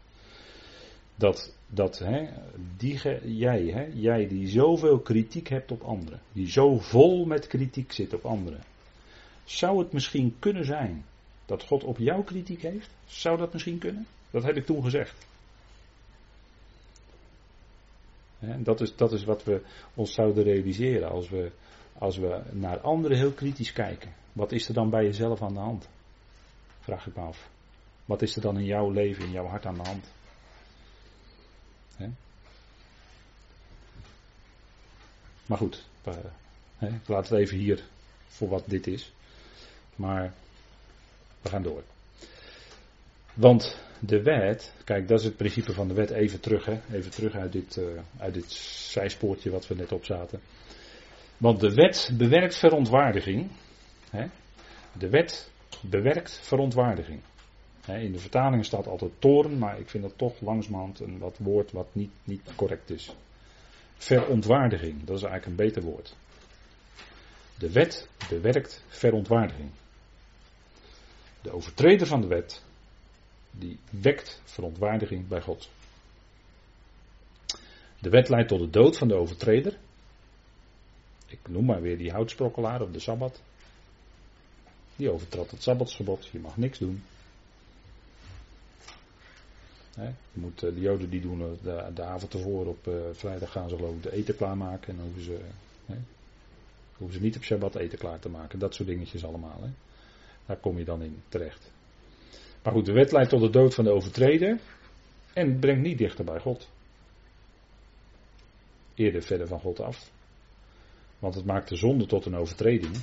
Dat, 1.16 1.56
dat 1.68 2.00
hè, 2.00 2.30
die, 2.78 3.00
jij, 3.38 3.66
hè, 3.66 3.88
jij 3.94 4.28
die 4.28 4.48
zoveel 4.48 5.00
kritiek 5.00 5.48
hebt 5.48 5.72
op 5.72 5.82
anderen, 5.82 6.20
die 6.32 6.52
zo 6.52 6.78
vol 6.78 7.26
met 7.26 7.48
kritiek 7.48 7.92
zit 7.92 8.14
op 8.14 8.26
anderen, 8.26 8.64
zou 9.44 9.80
het 9.80 9.92
misschien 9.92 10.36
kunnen 10.40 10.66
zijn 10.66 11.06
dat 11.46 11.64
God 11.64 11.84
op 11.84 11.98
jou 11.98 12.24
kritiek 12.24 12.62
heeft? 12.62 12.90
Zou 13.06 13.38
dat 13.38 13.54
misschien 13.54 13.78
kunnen? 13.78 14.08
Dat 14.32 14.44
heb 14.44 14.56
ik 14.56 14.66
toen 14.66 14.84
gezegd. 14.84 15.28
Dat, 18.40 18.82
is, 18.82 18.96
dat 18.96 19.12
is 19.12 19.24
wat 19.24 19.44
we 19.44 19.62
ons 19.94 20.14
zouden 20.14 20.44
realiseren 20.44 21.10
als 21.10 21.30
we, 21.30 21.52
als 21.98 22.18
we 22.18 22.42
naar 22.52 22.80
anderen 22.80 23.18
heel 23.18 23.32
kritisch 23.32 23.74
kijken. 23.74 24.14
Wat 24.34 24.52
is 24.52 24.68
er 24.68 24.74
dan 24.74 24.90
bij 24.90 25.04
jezelf 25.04 25.42
aan 25.42 25.54
de 25.54 25.60
hand? 25.60 25.88
Vraag 26.80 27.08
ik 27.08 27.16
me 27.16 27.22
af. 27.22 27.50
Wat 28.06 28.22
is 28.22 28.36
er 28.36 28.42
dan 28.42 28.58
in 28.58 28.66
jouw 28.66 28.90
leven, 28.90 29.24
in 29.24 29.32
jouw 29.32 29.46
hart 29.46 29.66
aan 29.66 29.76
de 29.76 29.84
hand? 29.84 30.06
Maar 35.50 35.58
goed, 35.58 35.88
ik 36.80 37.08
laat 37.08 37.30
het 37.30 37.40
even 37.40 37.58
hier 37.58 37.84
voor 38.28 38.50
wat 38.50 38.64
dit 38.66 38.88
is. 38.88 39.12
Maar 39.96 40.34
we 41.42 41.50
gaan 41.50 41.64
door. 41.64 41.84
Want 43.34 43.78
de 44.00 44.22
wet, 44.22 44.74
kijk, 44.84 45.08
dat 45.08 45.20
is 45.20 45.26
het 45.26 45.38
principe 45.38 45.74
van 45.74 45.88
de 45.88 45.94
wet, 45.94 46.10
even 46.10 46.40
terug, 46.40 46.66
hè, 46.66 46.80
even 46.92 47.12
terug 47.12 47.36
uit 47.36 47.52
dit, 47.52 47.78
uh, 47.78 47.86
uit 48.18 48.34
dit 48.34 48.52
zijspoortje 48.52 49.50
wat 49.50 49.68
we 49.68 49.76
net 49.76 49.92
op 49.92 50.06
zaten. 50.06 50.40
Want 51.38 51.60
de 51.60 51.74
wet 51.74 52.12
bewerkt 52.18 52.56
verontwaardiging. 52.58 53.52
Hè? 54.10 54.26
De 54.98 55.10
wet 55.10 55.52
bewerkt 55.82 56.40
verontwaardiging. 56.44 57.22
Hè, 57.86 58.00
in 58.00 58.12
de 58.12 58.20
vertalingen 58.20 58.66
staat 58.66 58.88
altijd 58.88 59.12
toren, 59.20 59.58
maar 59.58 59.80
ik 59.80 59.90
vind 59.90 60.04
dat 60.04 60.18
toch 60.18 60.42
langzamerhand 60.42 61.00
een 61.00 61.18
wat 61.18 61.38
woord 61.38 61.72
wat 61.72 61.88
niet, 61.92 62.12
niet 62.24 62.56
correct 62.56 62.90
is. 62.90 63.16
Verontwaardiging, 63.98 65.04
dat 65.04 65.18
is 65.18 65.24
eigenlijk 65.24 65.46
een 65.46 65.66
beter 65.66 65.82
woord. 65.82 66.16
De 67.58 67.72
wet 67.72 68.10
bewerkt 68.30 68.84
verontwaardiging. 68.88 69.70
De 71.42 71.52
overtreder 71.52 72.08
van 72.08 72.22
de 72.22 72.28
wet 72.28 72.64
die 73.60 73.80
wekt 73.90 74.42
verontwaardiging 74.44 75.28
bij 75.28 75.42
God. 75.42 75.70
De 78.00 78.10
wet 78.10 78.30
leidt 78.30 78.50
tot 78.50 78.60
de 78.60 78.70
dood 78.70 78.98
van 78.98 79.08
de 79.08 79.16
overtreder. 79.16 79.78
Ik 81.26 81.40
noem 81.48 81.66
maar 81.66 81.82
weer 81.82 81.98
die 81.98 82.12
houtsprokkelaar 82.12 82.82
op 82.82 82.94
de 82.94 83.00
sabbat. 83.00 83.42
Die 84.96 85.12
overtrad 85.12 85.52
het 85.52 85.64
sabbatsgebod. 85.64 86.26
Je 86.26 86.40
mag 86.40 86.58
niks 86.58 86.80
doen. 86.80 87.04
je 89.96 90.40
moet, 90.40 90.64
eh, 90.64 90.74
de 90.74 90.80
joden 90.80 91.10
die 91.10 91.22
doen 91.22 91.58
de, 91.64 91.92
de 91.94 92.04
avond 92.04 92.34
ervoor 92.34 92.66
op 92.66 92.88
uh, 92.88 92.94
vrijdag 93.12 93.52
gaan 93.52 93.70
ze 93.70 93.76
geloof 93.76 93.96
ik 93.96 94.04
de 94.04 94.12
eten 94.12 94.36
klaarmaken. 94.36 94.90
En 94.90 94.96
dan 94.96 95.06
hoeven 95.06 95.24
ze, 95.24 95.40
hoeven 96.98 97.18
ze 97.18 97.24
niet 97.24 97.36
op 97.36 97.44
Shabbat 97.44 97.76
eten 97.76 97.98
klaar 97.98 98.20
te 98.20 98.30
maken. 98.30 98.60
Dat 98.60 98.74
soort 98.76 98.88
dingetjes 98.88 99.26
allemaal. 99.26 99.70
Daar 100.46 100.58
kom 100.58 100.78
je 100.78 100.86
dan 100.86 101.02
in 101.02 101.22
terecht. 101.30 101.72
Maar 102.64 102.74
goed, 102.74 102.86
de 102.86 102.94
wet 102.94 103.12
leidt 103.12 103.30
tot 103.30 103.42
de 103.42 103.50
dood 103.50 103.74
van 103.74 103.84
de 103.84 103.92
overtreder 103.92 104.60
en 105.34 105.60
brengt 105.60 105.82
niet 105.82 105.98
dichter 105.98 106.26
bij 106.26 106.40
God. 106.40 106.70
Eerder 108.96 109.22
verder 109.22 109.48
van 109.48 109.60
God 109.60 109.80
af. 109.80 110.12
Want 111.20 111.36
het 111.36 111.46
maakt 111.46 111.70
de 111.70 111.76
zonde 111.76 112.06
tot 112.06 112.26
een 112.26 112.36
overtreding. 112.36 112.98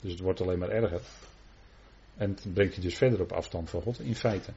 Dus 0.00 0.10
het 0.10 0.20
wordt 0.20 0.40
alleen 0.40 0.58
maar 0.58 0.70
erger. 0.70 1.00
En 2.16 2.30
het 2.30 2.54
brengt 2.54 2.74
je 2.74 2.80
dus 2.80 2.96
verder 2.96 3.20
op 3.20 3.32
afstand 3.32 3.70
van 3.70 3.82
God, 3.82 4.00
in 4.00 4.14
feite. 4.14 4.52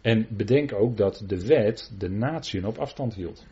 En 0.00 0.26
bedenk 0.30 0.72
ook 0.72 0.96
dat 0.96 1.22
de 1.26 1.46
wet 1.46 1.92
de 1.98 2.08
natieën 2.08 2.66
op 2.66 2.78
afstand 2.78 3.14
hield. 3.14 3.44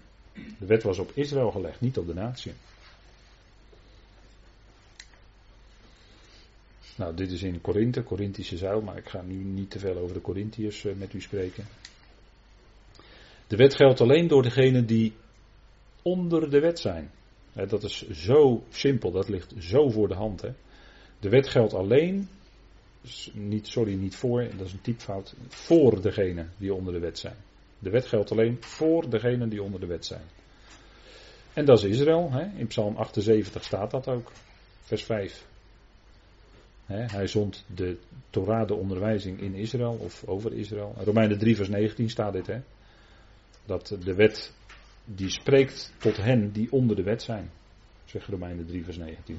De 0.58 0.66
wet 0.66 0.82
was 0.82 0.98
op 0.98 1.10
Israël 1.14 1.50
gelegd, 1.50 1.80
niet 1.80 1.98
op 1.98 2.06
de 2.06 2.14
natie. 2.14 2.52
Nou, 6.96 7.14
dit 7.14 7.30
is 7.30 7.42
in 7.42 7.60
Korinthe, 7.60 8.02
Korinthische 8.02 8.56
zuil, 8.56 8.80
maar 8.80 8.96
ik 8.96 9.08
ga 9.08 9.22
nu 9.22 9.34
niet 9.34 9.70
te 9.70 9.78
veel 9.78 9.96
over 9.96 10.14
de 10.14 10.20
Corinthiërs 10.20 10.84
eh, 10.84 10.94
met 10.94 11.12
u 11.12 11.20
spreken. 11.20 11.64
De 13.46 13.56
wet 13.56 13.74
geldt 13.74 14.00
alleen 14.00 14.28
door 14.28 14.42
degenen 14.42 14.86
die 14.86 15.12
onder 16.02 16.50
de 16.50 16.60
wet 16.60 16.78
zijn. 16.78 17.10
Dat 17.52 17.82
is 17.82 18.08
zo 18.10 18.62
simpel, 18.70 19.10
dat 19.10 19.28
ligt 19.28 19.54
zo 19.58 19.90
voor 19.90 20.08
de 20.08 20.14
hand. 20.14 20.44
De 21.20 21.28
wet 21.28 21.48
geldt 21.48 21.74
alleen, 21.74 22.28
niet, 23.32 23.66
sorry, 23.66 23.94
niet 23.94 24.16
voor, 24.16 24.48
dat 24.56 24.66
is 24.66 24.72
een 24.72 24.80
typfout, 24.80 25.34
voor 25.48 26.02
degenen 26.02 26.52
die 26.56 26.74
onder 26.74 26.92
de 26.92 26.98
wet 26.98 27.18
zijn. 27.18 27.36
De 27.78 27.90
wet 27.90 28.06
geldt 28.06 28.30
alleen 28.30 28.56
voor 28.60 29.10
degenen 29.10 29.48
die 29.48 29.62
onder 29.62 29.80
de 29.80 29.86
wet 29.86 30.06
zijn. 30.06 30.24
En 31.52 31.64
dat 31.64 31.78
is 31.78 31.84
Israël. 31.84 32.50
In 32.56 32.66
Psalm 32.66 32.96
78 32.96 33.64
staat 33.64 33.90
dat 33.90 34.08
ook. 34.08 34.32
Vers 34.80 35.04
5. 35.04 35.46
Hij 36.96 37.26
zond 37.26 37.64
de 37.74 37.96
Torah, 38.30 38.68
de 38.68 38.74
onderwijzing 38.74 39.40
in 39.40 39.54
Israël 39.54 39.92
of 40.00 40.24
over 40.26 40.52
Israël. 40.52 40.94
Romeinen 40.98 41.38
3 41.38 41.56
vers 41.56 41.68
19 41.68 42.10
staat 42.10 42.32
dit. 42.32 42.46
Hè? 42.46 42.60
Dat 43.64 43.96
de 44.04 44.14
wet 44.14 44.52
die 45.04 45.30
spreekt 45.30 45.92
tot 45.98 46.16
hen 46.16 46.52
die 46.52 46.72
onder 46.72 46.96
de 46.96 47.02
wet 47.02 47.22
zijn. 47.22 47.50
Zegt 48.04 48.26
Romeinen 48.26 48.66
3 48.66 48.84
vers 48.84 48.96
19. 48.96 49.38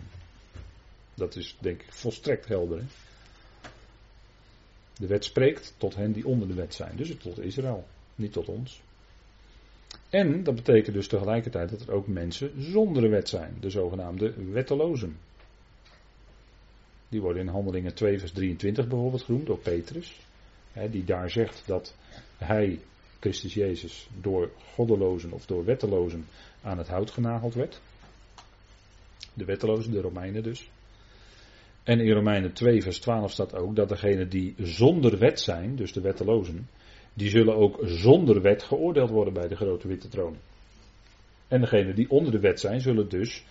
Dat 1.14 1.36
is 1.36 1.58
denk 1.60 1.82
ik 1.82 1.94
volstrekt 1.94 2.48
helder. 2.48 2.78
Hè? 2.78 2.86
De 4.96 5.08
wet 5.08 5.26
spreekt 5.26 5.74
tot 5.78 5.96
hen 5.96 6.12
die 6.12 6.26
onder 6.26 6.48
de 6.48 6.54
wet 6.54 6.74
zijn. 6.74 6.96
Dus 6.96 7.16
tot 7.18 7.40
Israël, 7.40 7.88
niet 8.16 8.32
tot 8.34 8.48
ons. 8.48 8.82
En 10.10 10.44
dat 10.44 10.56
betekent 10.56 10.96
dus 10.96 11.08
tegelijkertijd 11.08 11.70
dat 11.70 11.82
er 11.82 11.92
ook 11.92 12.08
mensen 12.08 12.64
zonder 12.64 13.02
de 13.02 13.10
wet 13.10 13.30
zijn. 13.30 13.58
De 13.60 13.70
zogenaamde 13.70 14.34
wettelozen. 14.52 15.18
Die 17.12 17.22
worden 17.22 17.42
in 17.42 17.48
Handelingen 17.48 17.94
2 17.94 18.20
vers 18.20 18.32
23 18.32 18.88
bijvoorbeeld 18.88 19.24
genoemd 19.24 19.46
door 19.46 19.60
Petrus. 19.60 20.20
die 20.92 21.04
daar 21.04 21.30
zegt 21.30 21.64
dat 21.66 21.96
hij, 22.38 22.80
Christus 23.20 23.54
Jezus, 23.54 24.10
door 24.22 24.50
goddelozen 24.74 25.32
of 25.32 25.46
door 25.46 25.66
wettelozen 25.66 26.26
aan 26.62 26.78
het 26.78 26.88
hout 26.88 27.12
genageld 27.12 27.54
werd. 27.54 27.82
De 29.34 29.46
wettelozen, 29.46 29.92
de 29.92 30.02
Romeinen 30.02 30.44
dus. 30.44 30.70
En 31.84 32.00
in 32.00 32.14
Romeinen 32.14 32.54
2 32.54 32.82
vers 32.82 33.00
12 33.00 33.32
staat 33.32 33.56
ook 33.56 33.76
dat 33.76 33.90
degenen 33.90 34.30
die 34.30 34.56
zonder 34.58 35.18
wet 35.18 35.40
zijn, 35.40 35.76
dus 35.76 35.94
de 35.94 36.02
wettelozen, 36.02 36.68
die 37.14 37.30
zullen 37.30 37.56
ook 37.56 37.80
zonder 37.84 38.42
wet 38.42 38.64
geoordeeld 38.64 39.10
worden 39.10 39.34
bij 39.34 39.48
de 39.48 39.56
grote 39.56 39.88
witte 39.88 40.08
troon. 40.08 40.38
En 41.48 41.62
degenen 41.62 41.96
die 41.96 42.10
onder 42.10 42.32
de 42.32 42.40
wet 42.40 42.60
zijn, 42.60 42.82
zullen 42.82 43.10
dus 43.10 43.46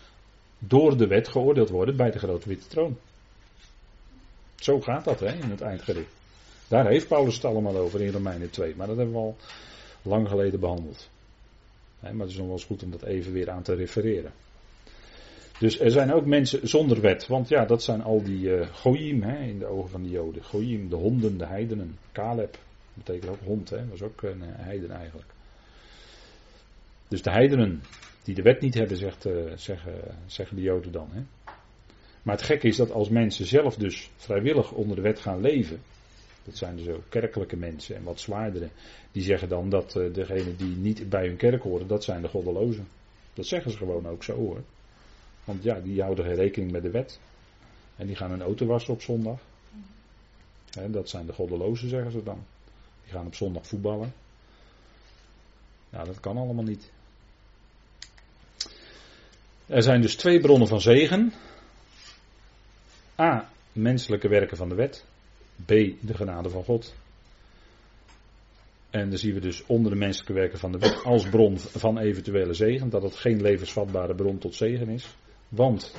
door 0.58 0.96
de 0.96 1.06
wet 1.06 1.28
geoordeeld 1.28 1.68
worden 1.68 1.96
bij 1.96 2.10
de 2.10 2.18
grote 2.18 2.48
witte 2.48 2.68
troon. 2.68 2.96
Zo 4.60 4.80
gaat 4.80 5.04
dat 5.04 5.20
hè, 5.20 5.32
in 5.32 5.50
het 5.50 5.60
eindgericht. 5.60 6.12
Daar 6.68 6.88
heeft 6.88 7.08
Paulus 7.08 7.34
het 7.34 7.44
allemaal 7.44 7.76
over 7.76 8.00
in 8.00 8.12
Romeinen 8.12 8.50
2, 8.50 8.74
maar 8.76 8.86
dat 8.86 8.96
hebben 8.96 9.14
we 9.14 9.20
al 9.20 9.36
lang 10.02 10.28
geleden 10.28 10.60
behandeld. 10.60 11.08
maar 12.00 12.12
het 12.12 12.28
is 12.28 12.36
nog 12.36 12.46
wel 12.46 12.54
eens 12.54 12.64
goed 12.64 12.82
om 12.82 12.90
dat 12.90 13.02
even 13.02 13.32
weer 13.32 13.50
aan 13.50 13.62
te 13.62 13.74
refereren. 13.74 14.32
Dus 15.58 15.80
er 15.80 15.90
zijn 15.90 16.12
ook 16.12 16.26
mensen 16.26 16.68
zonder 16.68 17.00
wet, 17.00 17.26
want 17.26 17.48
ja, 17.48 17.64
dat 17.64 17.82
zijn 17.82 18.02
al 18.02 18.22
die 18.22 18.40
uh, 18.40 18.66
goyim 18.66 19.22
hè, 19.22 19.38
in 19.38 19.58
de 19.58 19.66
ogen 19.66 19.90
van 19.90 20.02
de 20.02 20.08
Joden. 20.08 20.44
Goyim, 20.44 20.88
de 20.88 20.96
honden, 20.96 21.38
de 21.38 21.46
heidenen. 21.46 21.98
Caleb, 22.12 22.58
betekent 22.94 23.30
ook 23.30 23.40
hond, 23.44 23.70
hè, 23.70 23.88
was 23.88 24.02
ook 24.02 24.22
een 24.22 24.42
heiden 24.42 24.90
eigenlijk. 24.90 25.28
Dus 27.08 27.22
de 27.22 27.30
heidenen 27.30 27.82
die 28.22 28.34
de 28.34 28.42
wet 28.42 28.60
niet 28.60 28.74
hebben, 28.74 28.96
zegt, 28.96 29.26
uh, 29.26 29.52
zeggen, 29.54 29.94
zeggen 30.26 30.56
de 30.56 30.62
Joden 30.62 30.92
dan. 30.92 31.08
Hè. 31.12 31.20
Maar 32.22 32.36
het 32.36 32.44
gekke 32.44 32.68
is 32.68 32.76
dat 32.76 32.90
als 32.90 33.08
mensen 33.08 33.46
zelf 33.46 33.74
dus 33.76 34.10
vrijwillig 34.16 34.72
onder 34.72 34.96
de 34.96 35.02
wet 35.02 35.20
gaan 35.20 35.40
leven, 35.40 35.82
dat 36.44 36.56
zijn 36.56 36.76
dus 36.76 36.88
ook 36.88 37.04
kerkelijke 37.08 37.56
mensen 37.56 37.96
en 37.96 38.02
wat 38.02 38.20
zwaardere, 38.20 38.68
die 39.12 39.22
zeggen 39.22 39.48
dan 39.48 39.68
dat 39.68 39.94
uh, 39.94 40.14
degenen 40.14 40.56
die 40.56 40.76
niet 40.76 41.08
bij 41.08 41.26
hun 41.26 41.36
kerk 41.36 41.62
horen, 41.62 41.86
dat 41.86 42.04
zijn 42.04 42.22
de 42.22 42.28
goddelozen. 42.28 42.88
Dat 43.34 43.46
zeggen 43.46 43.70
ze 43.70 43.76
gewoon 43.76 44.08
ook 44.08 44.24
zo 44.24 44.34
hoor. 44.34 44.62
Want 45.44 45.62
ja, 45.62 45.80
die 45.80 46.02
houden 46.02 46.24
geen 46.24 46.34
rekening 46.34 46.72
met 46.72 46.82
de 46.82 46.90
wet. 46.90 47.20
En 47.96 48.06
die 48.06 48.16
gaan 48.16 48.30
een 48.30 48.42
auto 48.42 48.66
wassen 48.66 48.92
op 48.92 49.02
zondag. 49.02 49.38
dat 50.86 51.08
zijn 51.08 51.26
de 51.26 51.32
goddelozen, 51.32 51.88
zeggen 51.88 52.12
ze 52.12 52.22
dan. 52.22 52.44
Die 53.02 53.12
gaan 53.12 53.26
op 53.26 53.34
zondag 53.34 53.66
voetballen. 53.66 54.12
Nou, 55.90 56.06
dat 56.06 56.20
kan 56.20 56.36
allemaal 56.36 56.64
niet. 56.64 56.90
Er 59.66 59.82
zijn 59.82 60.00
dus 60.00 60.16
twee 60.16 60.40
bronnen 60.40 60.68
van 60.68 60.80
zegen. 60.80 61.32
A. 63.20 63.48
Menselijke 63.72 64.28
werken 64.28 64.56
van 64.56 64.68
de 64.68 64.74
wet. 64.74 65.04
B. 65.64 65.68
De 66.00 66.14
genade 66.14 66.50
van 66.50 66.64
God. 66.64 66.94
En 68.90 69.08
dan 69.08 69.18
zien 69.18 69.34
we 69.34 69.40
dus 69.40 69.66
onder 69.66 69.92
de 69.92 69.98
menselijke 69.98 70.32
werken 70.32 70.58
van 70.58 70.72
de 70.72 70.78
wet 70.78 71.04
als 71.04 71.28
bron 71.28 71.58
van 71.58 71.98
eventuele 71.98 72.54
zegen. 72.54 72.90
Dat 72.90 73.02
het 73.02 73.16
geen 73.16 73.42
levensvatbare 73.42 74.14
bron 74.14 74.38
tot 74.38 74.54
zegen 74.54 74.88
is. 74.88 75.14
Want 75.48 75.94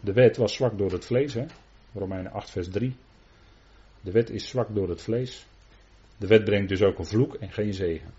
de 0.00 0.12
wet 0.12 0.36
was 0.36 0.54
zwak 0.54 0.78
door 0.78 0.92
het 0.92 1.04
vlees. 1.04 1.34
Hè? 1.34 1.46
Romeinen 1.94 2.32
8 2.32 2.50
vers 2.50 2.68
3. 2.68 2.96
De 4.00 4.10
wet 4.10 4.30
is 4.30 4.48
zwak 4.48 4.74
door 4.74 4.88
het 4.88 5.02
vlees. 5.02 5.46
De 6.16 6.26
wet 6.26 6.44
brengt 6.44 6.68
dus 6.68 6.82
ook 6.82 6.98
een 6.98 7.06
vloek 7.06 7.34
en 7.34 7.52
geen 7.52 7.74
zegen. 7.74 8.10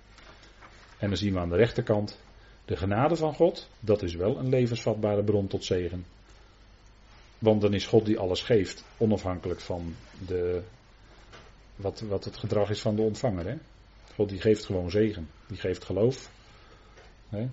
En 0.97 1.07
dan 1.07 1.17
zien 1.17 1.33
we 1.33 1.39
aan 1.39 1.49
de 1.49 1.55
rechterkant 1.55 2.21
de 2.65 2.75
genade 2.77 3.15
van 3.15 3.33
God. 3.33 3.69
Dat 3.79 4.01
is 4.01 4.15
wel 4.15 4.37
een 4.37 4.49
levensvatbare 4.49 5.23
bron 5.23 5.47
tot 5.47 5.63
zegen. 5.63 6.05
Want 7.39 7.61
dan 7.61 7.73
is 7.73 7.85
God 7.85 8.05
die 8.05 8.19
alles 8.19 8.41
geeft, 8.41 8.83
onafhankelijk 8.97 9.59
van 9.59 9.95
de, 10.27 10.61
wat, 11.75 11.99
wat 11.99 12.23
het 12.23 12.37
gedrag 12.37 12.69
is 12.69 12.81
van 12.81 12.95
de 12.95 13.01
ontvanger. 13.01 13.47
Hè? 13.47 13.55
God 14.15 14.29
die 14.29 14.41
geeft 14.41 14.65
gewoon 14.65 14.91
zegen. 14.91 15.29
Die 15.47 15.57
geeft 15.57 15.83
geloof. 15.83 16.31
Hè? 17.29 17.47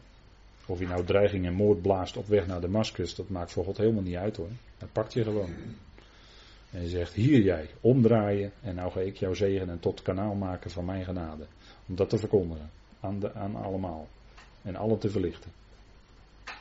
Of 0.67 0.79
je 0.79 0.87
nou 0.87 1.05
dreiging 1.05 1.47
en 1.47 1.55
moord 1.55 1.83
blaast 1.83 2.17
op 2.17 2.27
weg 2.27 2.47
naar 2.47 2.61
Damascus, 2.61 3.15
dat 3.15 3.29
maakt 3.29 3.53
voor 3.53 3.65
God 3.65 3.77
helemaal 3.77 4.03
niet 4.03 4.17
uit 4.17 4.37
hoor. 4.37 4.49
Hij 4.79 4.89
pakt 4.93 5.13
je 5.13 5.23
gewoon. 5.23 5.51
En 6.71 6.83
je 6.83 6.89
zegt, 6.89 7.13
hier 7.13 7.43
jij, 7.43 7.71
omdraaien 7.81 8.53
en 8.63 8.75
nou 8.75 8.91
ga 8.91 9.01
ik 9.01 9.17
jou 9.17 9.35
zegen 9.35 9.69
en 9.69 9.81
tot 9.81 10.03
kanaal 10.03 10.35
maken 10.35 10.71
van 10.71 10.85
mijn 10.85 11.05
genade. 11.05 11.47
Om 11.89 11.97
dat 11.97 12.09
te 12.09 12.19
verkondigen. 12.19 12.71
Aan, 13.01 13.21
de, 13.21 13.35
aan 13.35 13.57
allemaal. 13.57 14.09
En 14.63 14.77
allen 14.77 14.99
te 14.99 15.11
verlichten. 15.11 15.53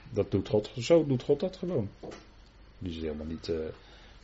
Dat 0.10 0.32
doet 0.32 0.50
God, 0.50 0.72
zo 0.78 1.06
doet 1.06 1.24
God 1.24 1.40
dat 1.40 1.58
gewoon. 1.58 1.90
Is 2.82 2.96
helemaal 2.96 3.26
niet, 3.26 3.48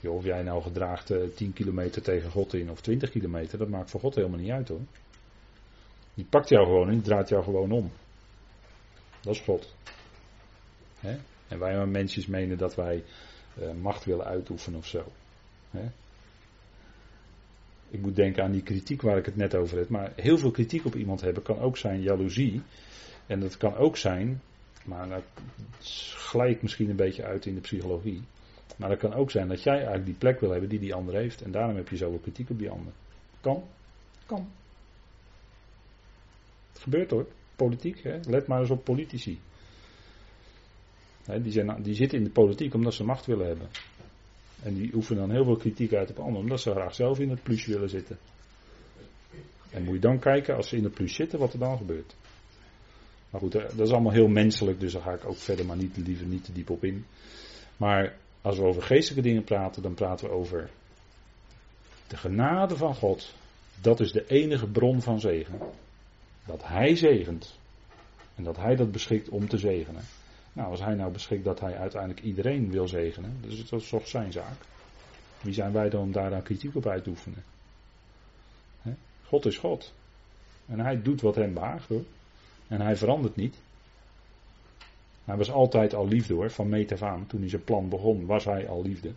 uh, 0.01 0.11
of 0.13 0.23
jij 0.23 0.43
nou 0.43 0.61
gedraagt 0.61 1.11
uh, 1.11 1.23
eh, 1.23 1.29
10 1.29 1.53
kilometer 1.53 2.01
tegen 2.01 2.31
God 2.31 2.53
in 2.53 2.71
of 2.71 2.81
20 2.81 3.09
kilometer, 3.09 3.57
dat 3.57 3.69
maakt 3.69 3.89
voor 3.89 3.99
God 3.99 4.15
helemaal 4.15 4.39
niet 4.39 4.51
uit 4.51 4.67
hoor. 4.67 4.81
Die 6.13 6.25
pakt 6.25 6.49
jou 6.49 6.65
gewoon 6.65 6.89
die 6.89 7.01
draait 7.01 7.29
jou 7.29 7.43
gewoon 7.43 7.71
om. 7.71 7.91
Dat 9.21 9.33
is 9.33 9.39
God. 9.39 9.75
En 11.47 11.59
wij 11.59 11.75
maar 11.75 11.87
mensen 11.87 12.31
menen 12.31 12.57
dat 12.57 12.75
wij 12.75 13.03
uh, 13.59 13.71
macht 13.81 14.05
willen 14.05 14.25
uitoefenen 14.25 14.79
of 14.79 14.87
zo. 14.87 15.03
Ik 17.89 18.01
moet 18.01 18.15
denken 18.15 18.43
aan 18.43 18.51
die 18.51 18.63
kritiek 18.63 19.01
waar 19.01 19.17
ik 19.17 19.25
het 19.25 19.35
net 19.35 19.55
over 19.55 19.77
heb. 19.77 19.89
Maar 19.89 20.11
heel 20.15 20.37
veel 20.37 20.51
kritiek 20.51 20.85
op 20.85 20.95
iemand 20.95 21.21
hebben 21.21 21.43
kan 21.43 21.59
ook 21.59 21.77
zijn 21.77 22.01
jaloezie. 22.01 22.61
En 23.27 23.39
dat 23.39 23.57
kan 23.57 23.75
ook 23.75 23.97
zijn, 23.97 24.41
maar 24.85 25.09
dat 25.09 25.23
glij 26.13 26.49
ik 26.49 26.61
misschien 26.61 26.89
een 26.89 26.95
beetje 26.95 27.23
uit 27.23 27.45
in 27.45 27.55
de 27.55 27.61
psychologie. 27.61 28.23
Maar 28.77 28.89
dat 28.89 28.99
kan 28.99 29.13
ook 29.13 29.31
zijn 29.31 29.47
dat 29.47 29.63
jij 29.63 29.75
eigenlijk 29.75 30.05
die 30.05 30.15
plek 30.15 30.39
wil 30.39 30.51
hebben 30.51 30.69
die 30.69 30.79
die 30.79 30.93
ander 30.93 31.15
heeft. 31.15 31.41
En 31.41 31.51
daarom 31.51 31.75
heb 31.75 31.89
je 31.89 31.97
zoveel 31.97 32.19
kritiek 32.19 32.49
op 32.49 32.57
die 32.57 32.69
ander. 32.69 32.93
Kan. 33.41 33.63
Kan. 34.25 34.47
Het 36.71 36.81
gebeurt 36.81 37.11
hoor 37.11 37.27
politiek. 37.55 38.03
Hè? 38.03 38.19
Let 38.27 38.47
maar 38.47 38.59
eens 38.59 38.69
op 38.69 38.83
politici. 38.83 39.39
Hè, 41.25 41.41
die, 41.41 41.51
zijn, 41.51 41.81
die 41.81 41.95
zitten 41.95 42.17
in 42.17 42.23
de 42.23 42.29
politiek 42.29 42.73
omdat 42.73 42.93
ze 42.93 43.03
macht 43.03 43.25
willen 43.25 43.47
hebben. 43.47 43.67
En 44.63 44.73
die 44.73 44.93
oefenen 44.93 45.21
dan 45.21 45.31
heel 45.31 45.43
veel 45.43 45.55
kritiek 45.55 45.93
uit 45.93 46.09
op 46.09 46.17
anderen 46.17 46.41
omdat 46.41 46.61
ze 46.61 46.71
graag 46.71 46.95
zelf 46.95 47.19
in 47.19 47.29
het 47.29 47.43
plus 47.43 47.65
willen 47.65 47.89
zitten. 47.89 48.17
En 49.69 49.83
moet 49.83 49.93
je 49.93 49.99
dan 49.99 50.19
kijken 50.19 50.55
als 50.55 50.67
ze 50.67 50.77
in 50.77 50.83
het 50.83 50.93
plus 50.93 51.15
zitten 51.15 51.39
wat 51.39 51.53
er 51.53 51.59
dan 51.59 51.77
gebeurt. 51.77 52.15
Maar 53.29 53.41
goed, 53.41 53.51
dat 53.51 53.79
is 53.79 53.91
allemaal 53.91 54.11
heel 54.11 54.27
menselijk, 54.27 54.79
dus 54.79 54.93
daar 54.93 55.01
ga 55.01 55.13
ik 55.13 55.25
ook 55.25 55.37
verder 55.37 55.65
maar 55.65 55.77
niet, 55.77 55.97
liever 55.97 56.25
niet 56.25 56.43
te 56.43 56.51
diep 56.51 56.69
op 56.69 56.83
in. 56.83 57.05
Maar 57.77 58.15
als 58.41 58.57
we 58.57 58.63
over 58.63 58.81
geestelijke 58.81 59.27
dingen 59.27 59.43
praten, 59.43 59.81
dan 59.81 59.93
praten 59.93 60.27
we 60.27 60.33
over 60.33 60.69
De 62.07 62.17
genade 62.17 62.77
van 62.77 62.95
God, 62.95 63.33
dat 63.81 63.99
is 63.99 64.11
de 64.11 64.27
enige 64.27 64.67
bron 64.67 65.01
van 65.01 65.19
zegen. 65.19 65.59
Dat 66.45 66.67
Hij 66.67 66.95
zegent. 66.95 67.59
En 68.35 68.43
dat 68.43 68.57
Hij 68.57 68.75
dat 68.75 68.91
beschikt 68.91 69.29
om 69.29 69.47
te 69.47 69.57
zegenen. 69.57 70.03
Nou, 70.53 70.69
als 70.69 70.79
Hij 70.79 70.93
nou 70.93 71.11
beschikt 71.11 71.43
dat 71.43 71.59
Hij 71.59 71.77
uiteindelijk 71.77 72.21
iedereen 72.23 72.71
wil 72.71 72.87
zegenen, 72.87 73.37
dus 73.41 73.69
dat 73.69 73.81
is 73.81 73.89
toch 73.89 74.07
zijn 74.07 74.31
zaak. 74.31 74.57
Wie 75.41 75.53
zijn 75.53 75.71
wij 75.71 75.89
dan 75.89 76.01
om 76.01 76.11
daar 76.11 76.41
kritiek 76.41 76.75
op 76.75 76.87
uit 76.87 77.03
te 77.03 77.09
oefenen? 77.09 77.43
God 79.31 79.45
is 79.45 79.57
God. 79.57 79.93
En 80.65 80.79
Hij 80.79 81.01
doet 81.01 81.21
wat 81.21 81.35
hem 81.35 81.53
behaagt 81.53 81.87
hoor. 81.87 82.03
En 82.67 82.81
Hij 82.81 82.95
verandert 82.95 83.35
niet. 83.35 83.55
Hij 85.25 85.37
was 85.37 85.51
altijd 85.51 85.93
al 85.93 86.07
liefde 86.07 86.33
hoor, 86.33 86.51
van 86.51 86.69
meet 86.69 86.91
af 86.91 87.01
aan. 87.01 87.27
Toen 87.27 87.39
hij 87.39 87.49
zijn 87.49 87.63
plan 87.63 87.89
begon, 87.89 88.25
was 88.25 88.45
hij 88.45 88.67
al 88.67 88.81
liefde. 88.81 89.11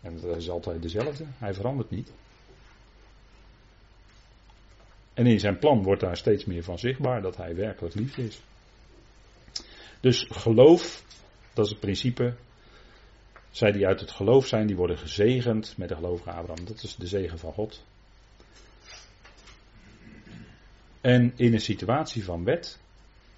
En 0.00 0.20
dat 0.20 0.36
is 0.36 0.50
altijd 0.50 0.82
dezelfde. 0.82 1.24
Hij 1.38 1.54
verandert 1.54 1.90
niet. 1.90 2.12
En 5.14 5.26
in 5.26 5.40
zijn 5.40 5.58
plan 5.58 5.82
wordt 5.82 6.00
daar 6.00 6.16
steeds 6.16 6.44
meer 6.44 6.62
van 6.62 6.78
zichtbaar 6.78 7.22
dat 7.22 7.36
hij 7.36 7.54
werkelijk 7.54 7.94
liefde 7.94 8.22
is. 8.22 8.40
Dus 10.00 10.26
geloof, 10.30 11.04
dat 11.52 11.64
is 11.64 11.70
het 11.70 11.80
principe. 11.80 12.34
Zij 13.50 13.72
die 13.72 13.86
uit 13.86 14.00
het 14.00 14.10
geloof 14.10 14.46
zijn, 14.46 14.66
die 14.66 14.76
worden 14.76 14.98
gezegend 14.98 15.76
met 15.76 15.88
de 15.88 15.94
gelovige 15.94 16.30
Abraham. 16.30 16.64
Dat 16.64 16.82
is 16.82 16.96
de 16.96 17.06
zegen 17.06 17.38
van 17.38 17.52
God. 17.52 17.84
En 21.00 21.32
in 21.36 21.52
een 21.52 21.60
situatie 21.60 22.24
van 22.24 22.44
wet 22.44 22.78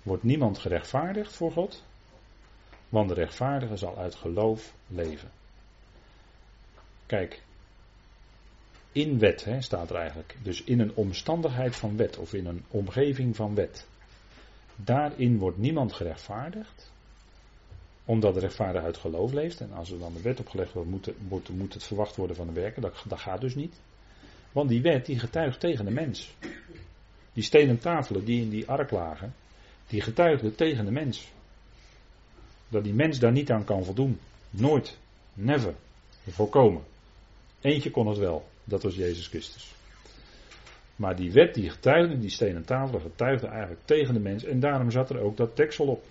wordt 0.07 0.23
niemand 0.23 0.59
gerechtvaardigd 0.59 1.33
voor 1.33 1.53
God, 1.53 1.83
want 2.88 3.09
de 3.09 3.14
rechtvaardige 3.14 3.77
zal 3.77 3.99
uit 3.99 4.14
geloof 4.14 4.75
leven. 4.87 5.31
Kijk, 7.07 7.42
in 8.92 9.19
wet 9.19 9.45
hè, 9.45 9.61
staat 9.61 9.90
er 9.90 9.97
eigenlijk. 9.97 10.37
Dus 10.42 10.64
in 10.64 10.81
een 10.81 10.95
omstandigheid 10.95 11.77
van 11.77 11.97
wet 11.97 12.19
of 12.19 12.35
in 12.35 12.47
een 12.47 12.64
omgeving 12.69 13.37
van 13.37 13.55
wet. 13.55 13.87
Daarin 14.77 15.38
wordt 15.38 15.59
niemand 15.59 15.92
gerechtvaardigd. 15.92 16.90
Omdat 18.05 18.35
de 18.35 18.40
rechtvaardige 18.40 18.85
uit 18.85 18.97
geloof 18.97 19.33
leeft. 19.33 19.61
En 19.61 19.73
als 19.73 19.90
er 19.90 19.99
dan 19.99 20.12
de 20.12 20.23
wet 20.23 20.40
opgelegd 20.40 20.73
wordt, 20.73 20.90
moet, 21.29 21.49
moet, 21.51 21.75
het 21.75 21.85
verwacht 21.85 22.16
worden 22.16 22.37
van 22.37 22.47
de 22.47 22.53
werken. 22.53 22.83
Dat, 22.83 23.05
dat 23.09 23.21
gaat 23.21 23.40
dus 23.40 23.55
niet. 23.55 23.81
Want 24.53 24.69
die 24.69 24.83
wet 24.83 25.07
die 25.07 25.19
getuigt 25.19 25.61
tegen 25.61 25.85
de 25.85 25.90
mens. 25.90 26.35
Die 27.33 27.42
stenen 27.42 27.79
tafelen 27.79 28.25
die 28.25 28.42
in 28.42 28.51
die 28.51 28.69
ark 28.69 28.90
lagen, 28.90 29.35
die 29.87 30.01
getuigden 30.01 30.55
tegen 30.55 30.85
de 30.85 30.90
mens. 30.90 31.33
Dat 32.68 32.85
die 32.85 32.94
mens 32.94 33.18
daar 33.18 33.33
niet 33.33 33.51
aan 33.51 33.64
kan 33.64 33.85
voldoen. 33.85 34.18
Nooit. 34.51 34.99
Never. 35.35 35.75
Volkomen. 36.29 36.83
Eentje 37.61 37.90
kon 37.90 38.07
het 38.07 38.18
wel. 38.18 38.49
Dat 38.64 38.83
was 38.83 38.94
Jezus 38.94 39.27
Christus. 39.27 39.75
Maar 40.96 41.16
die 41.16 41.33
wet, 41.33 41.55
die 41.55 41.70
getuigde, 41.70 42.18
die 42.18 42.31
stenen 42.31 42.64
tafelen 42.64 43.01
getuigde 43.01 43.46
eigenlijk 43.46 43.81
tegen 43.85 44.14
de 44.14 44.20
mens. 44.20 44.44
En 44.44 44.61
daarom 44.61 44.90
zat 44.90 45.11
er 45.11 45.20
ook 45.20 45.37
dat 45.37 45.57
deksel 45.57 45.87
op. 45.87 46.05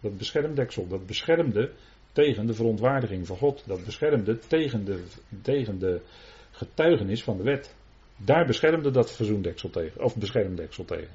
Dat 0.00 0.18
beschermdeksel. 0.18 0.86
Dat 0.86 1.06
beschermde 1.06 1.72
tegen 2.12 2.46
de 2.46 2.54
verontwaardiging 2.54 3.26
van 3.26 3.36
God. 3.36 3.62
Dat 3.66 3.84
beschermde 3.84 4.38
tegen 4.38 4.84
de, 4.84 5.04
tegen 5.42 5.78
de 5.78 6.00
getuigenis 6.50 7.22
van 7.22 7.36
de 7.36 7.42
wet. 7.42 7.74
Daar 8.16 8.46
beschermde 8.46 8.90
dat 8.90 9.12
verzoendeksel 9.12 9.70
tegen. 9.70 10.02
Of 10.02 10.16
beschermdeksel 10.16 10.84
tegen. 10.84 11.14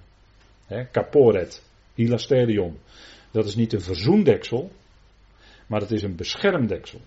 He, 0.66 0.92
caporet. 0.92 1.64
Hilasterion. 1.96 2.80
Dat 3.32 3.46
is 3.46 3.56
niet 3.56 3.74
een 3.74 3.82
verzoendeksel. 3.82 4.72
Maar 5.68 5.82
het 5.82 5.92
is 5.92 6.04
een 6.04 6.16
beschermdeksel. 6.16 7.02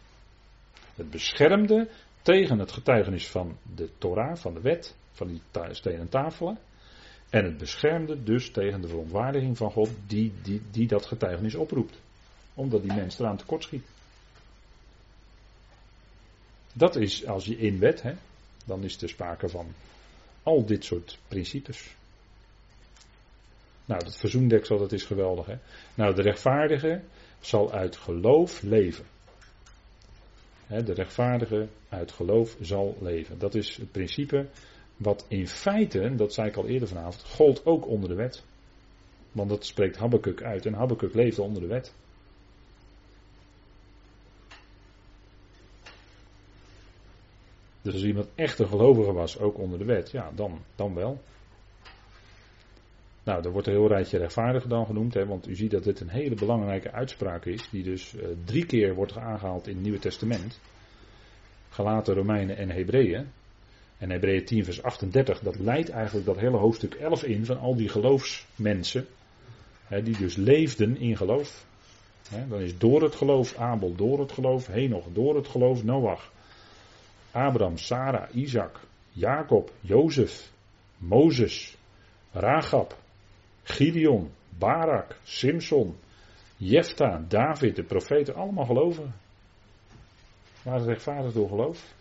Het 0.94 1.10
beschermde 1.10 1.88
tegen 2.22 2.58
het 2.58 2.72
getuigenis 2.72 3.28
van 3.28 3.56
de 3.74 3.88
Torah, 3.98 4.36
van 4.36 4.54
de 4.54 4.60
wet, 4.60 4.96
van 5.12 5.26
die 5.26 5.40
stenen 5.70 6.08
tafelen. 6.08 6.58
En 7.30 7.44
het 7.44 7.58
beschermde 7.58 8.22
dus 8.22 8.50
tegen 8.50 8.80
de 8.80 8.88
verontwaardiging 8.88 9.56
van 9.56 9.70
God 9.70 9.90
die, 10.06 10.32
die, 10.42 10.62
die 10.70 10.86
dat 10.86 11.06
getuigenis 11.06 11.54
oproept. 11.54 12.00
Omdat 12.54 12.82
die 12.82 12.94
mens 12.94 13.18
eraan 13.18 13.36
tekort 13.36 13.62
schiet. 13.62 13.84
Dat 16.72 16.96
is 16.96 17.26
als 17.26 17.44
je 17.44 17.56
in 17.56 17.78
wet, 17.78 18.02
hè, 18.02 18.12
dan 18.64 18.84
is 18.84 19.02
er 19.02 19.08
sprake 19.08 19.48
van 19.48 19.66
al 20.42 20.66
dit 20.66 20.84
soort 20.84 21.18
principes. 21.28 21.96
Nou, 23.88 24.04
dat 24.04 24.16
verzoendeksel, 24.16 24.78
dat 24.78 24.92
is 24.92 25.04
geweldig. 25.04 25.46
Hè? 25.46 25.54
Nou, 25.94 26.14
de 26.14 26.22
rechtvaardige 26.22 27.00
zal 27.40 27.72
uit 27.72 27.96
geloof 27.96 28.62
leven 28.62 29.04
de 30.68 30.92
rechtvaardige 30.92 31.68
uit 31.88 32.12
geloof 32.12 32.56
zal 32.60 32.96
leven. 33.00 33.38
Dat 33.38 33.54
is 33.54 33.76
het 33.76 33.92
principe 33.92 34.46
wat 34.96 35.24
in 35.28 35.48
feite, 35.48 36.14
dat 36.14 36.32
zei 36.32 36.48
ik 36.48 36.56
al 36.56 36.66
eerder 36.66 36.88
vanavond, 36.88 37.24
gold 37.24 37.66
ook 37.66 37.86
onder 37.86 38.08
de 38.08 38.14
wet. 38.14 38.44
Want 39.32 39.48
dat 39.48 39.64
spreekt 39.64 39.96
Habakkuk 39.96 40.42
uit 40.42 40.66
en 40.66 40.74
Habakkuk 40.74 41.14
leefde 41.14 41.42
onder 41.42 41.62
de 41.62 41.68
wet. 41.68 41.94
Dus 47.82 47.94
als 47.94 48.04
iemand 48.04 48.28
echt 48.34 48.58
een 48.58 48.68
gelovige 48.68 49.12
was, 49.12 49.38
ook 49.38 49.58
onder 49.58 49.78
de 49.78 49.84
wet, 49.84 50.10
ja, 50.10 50.30
dan, 50.34 50.60
dan 50.74 50.94
wel. 50.94 51.20
Nou, 53.28 53.44
er 53.44 53.50
wordt 53.50 53.66
een 53.66 53.72
heel 53.72 53.88
rijtje 53.88 54.18
rechtvaardigen 54.18 54.68
dan 54.68 54.86
genoemd, 54.86 55.14
hè, 55.14 55.26
want 55.26 55.48
u 55.48 55.54
ziet 55.54 55.70
dat 55.70 55.84
dit 55.84 56.00
een 56.00 56.08
hele 56.08 56.34
belangrijke 56.34 56.92
uitspraak 56.92 57.44
is, 57.44 57.68
die 57.70 57.82
dus 57.82 58.14
uh, 58.14 58.22
drie 58.44 58.66
keer 58.66 58.94
wordt 58.94 59.16
aangehaald 59.16 59.66
in 59.66 59.74
het 59.74 59.82
Nieuwe 59.82 59.98
Testament. 59.98 60.60
Galaten, 61.68 62.14
Romeinen 62.14 62.56
en 62.56 62.70
Hebreeën. 62.70 63.26
En 63.98 64.10
Hebreeën 64.10 64.44
10 64.44 64.64
vers 64.64 64.82
38, 64.82 65.40
dat 65.40 65.58
leidt 65.58 65.88
eigenlijk 65.88 66.26
dat 66.26 66.38
hele 66.38 66.56
hoofdstuk 66.56 66.94
11 66.94 67.22
in 67.22 67.44
van 67.44 67.58
al 67.58 67.76
die 67.76 67.88
geloofsmensen, 67.88 69.06
hè, 69.86 70.02
die 70.02 70.16
dus 70.16 70.36
leefden 70.36 70.96
in 70.96 71.16
geloof. 71.16 71.66
Hè, 72.30 72.48
dan 72.48 72.60
is 72.60 72.78
door 72.78 73.02
het 73.02 73.14
geloof 73.14 73.56
Abel, 73.56 73.94
door 73.94 74.18
het 74.18 74.32
geloof 74.32 74.66
Henoch, 74.66 75.06
door 75.12 75.36
het 75.36 75.48
geloof 75.48 75.84
Noach, 75.84 76.32
Abraham, 77.30 77.76
Sarah, 77.76 78.34
Isaac, 78.34 78.80
Jacob, 79.12 79.72
Jozef, 79.80 80.50
Mozes, 80.98 81.76
Ragab, 82.32 82.96
Gideon, 83.68 84.30
Barak, 84.58 85.16
Simson, 85.24 85.96
Jefta, 86.56 87.24
David, 87.28 87.76
de 87.76 87.82
profeten, 87.82 88.34
allemaal 88.34 88.64
gelovigen. 88.64 89.14
Maar 90.62 90.82
rechtvaardig 90.82 91.32
door 91.32 91.48
geloof. 91.48 91.94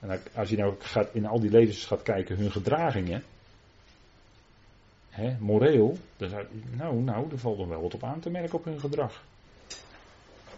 En 0.00 0.22
als 0.34 0.48
je 0.48 0.56
nou 0.56 0.74
gaat, 0.78 1.14
in 1.14 1.26
al 1.26 1.40
die 1.40 1.50
levens 1.50 1.84
gaat 1.84 2.02
kijken, 2.02 2.36
hun 2.36 2.50
gedragingen. 2.50 3.22
Hè, 5.10 5.36
moreel. 5.38 5.96
Dan 6.16 6.30
nou, 6.76 7.02
nou, 7.02 7.30
er 7.30 7.38
valt 7.38 7.58
nog 7.58 7.68
wel 7.68 7.82
wat 7.82 7.94
op 7.94 8.04
aan 8.04 8.20
te 8.20 8.30
merken 8.30 8.58
op 8.58 8.64
hun 8.64 8.80
gedrag. 8.80 9.24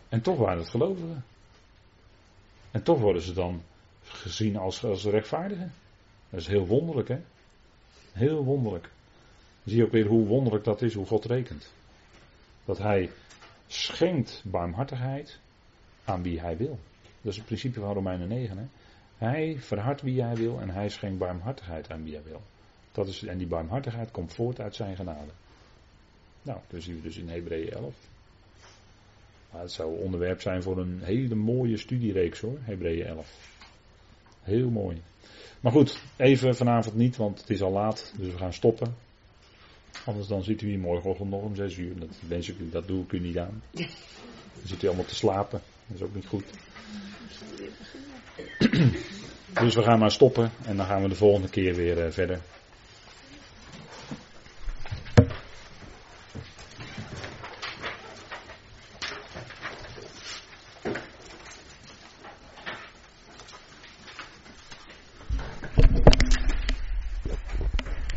En 0.09 0.21
toch 0.21 0.38
waren 0.38 0.59
het 0.59 0.69
gelovigen. 0.69 1.25
En 2.71 2.83
toch 2.83 3.01
worden 3.01 3.23
ze 3.23 3.33
dan 3.33 3.62
gezien 4.03 4.57
als, 4.57 4.85
als 4.85 5.05
rechtvaardigen. 5.05 5.73
Dat 6.31 6.40
is 6.40 6.47
heel 6.47 6.67
wonderlijk, 6.67 7.09
hè? 7.09 7.19
Heel 8.12 8.45
wonderlijk. 8.45 8.90
Zie 9.64 9.77
je 9.77 9.85
ook 9.85 9.92
weer 9.92 10.07
hoe 10.07 10.27
wonderlijk 10.27 10.64
dat 10.64 10.83
is, 10.83 10.94
hoe 10.94 11.07
God 11.07 11.24
rekent. 11.24 11.72
Dat 12.64 12.79
hij 12.79 13.11
schenkt 13.66 14.42
barmhartigheid 14.44 15.38
aan 16.05 16.22
wie 16.22 16.40
hij 16.40 16.57
wil. 16.57 16.79
Dat 17.20 17.33
is 17.33 17.37
het 17.37 17.46
principe 17.46 17.81
van 17.81 17.92
Romeinen 17.92 18.29
9. 18.29 18.59
Hè? 18.59 18.64
Hij 19.27 19.57
verhardt 19.59 20.03
wie 20.03 20.22
hij 20.22 20.35
wil 20.35 20.61
en 20.61 20.70
hij 20.70 20.88
schenkt 20.88 21.18
barmhartigheid 21.18 21.90
aan 21.90 22.05
wie 22.05 22.14
hij 22.14 22.22
wil. 22.22 22.42
Dat 22.92 23.09
is, 23.09 23.22
en 23.22 23.38
die 23.38 23.46
barmhartigheid 23.46 24.11
komt 24.11 24.35
voort 24.35 24.61
uit 24.61 24.74
zijn 24.74 24.96
genade. 24.96 25.31
Nou, 26.42 26.59
dat 26.68 26.83
zien 26.83 26.96
we 26.96 27.03
dus 27.03 27.16
in 27.16 27.29
Hebreeën 27.29 27.72
11. 27.72 27.94
Maar 29.50 29.61
het 29.61 29.72
zou 29.72 29.98
onderwerp 29.98 30.40
zijn 30.40 30.62
voor 30.62 30.79
een 30.79 31.00
hele 31.02 31.35
mooie 31.35 31.77
studiereeks 31.77 32.40
hoor, 32.40 32.58
Hebreeën 32.60 33.06
11. 33.06 33.52
Heel 34.42 34.71
mooi. 34.71 35.02
Maar 35.60 35.73
goed, 35.73 36.02
even 36.17 36.56
vanavond 36.56 36.94
niet, 36.96 37.17
want 37.17 37.40
het 37.40 37.50
is 37.50 37.62
al 37.62 37.73
laat, 37.73 38.15
dus 38.17 38.31
we 38.33 38.38
gaan 38.38 38.52
stoppen. 38.52 38.94
Anders 40.05 40.27
dan 40.27 40.42
zit 40.42 40.63
u 40.63 40.67
hier 40.67 40.79
morgenochtend 40.79 41.31
nog 41.31 41.42
om 41.42 41.55
6 41.55 41.77
uur. 41.77 41.98
Dat, 41.98 42.09
wens 42.29 42.48
ik 42.48 42.59
u, 42.59 42.69
dat 42.71 42.87
doe 42.87 43.02
ik 43.02 43.13
u 43.13 43.19
niet 43.19 43.38
aan. 43.38 43.63
Dan 43.73 43.87
zit 44.65 44.83
u 44.83 44.87
allemaal 44.87 45.05
te 45.05 45.15
slapen. 45.15 45.61
Dat 45.87 45.96
is 45.96 46.02
ook 46.02 46.15
niet 46.15 46.27
goed. 46.27 46.44
Dus 49.55 49.75
we 49.75 49.83
gaan 49.83 49.98
maar 49.98 50.11
stoppen 50.11 50.50
en 50.65 50.77
dan 50.77 50.87
gaan 50.87 51.02
we 51.02 51.09
de 51.09 51.15
volgende 51.15 51.48
keer 51.48 51.75
weer 51.75 52.05
eh, 52.05 52.13
verder. 52.13 52.40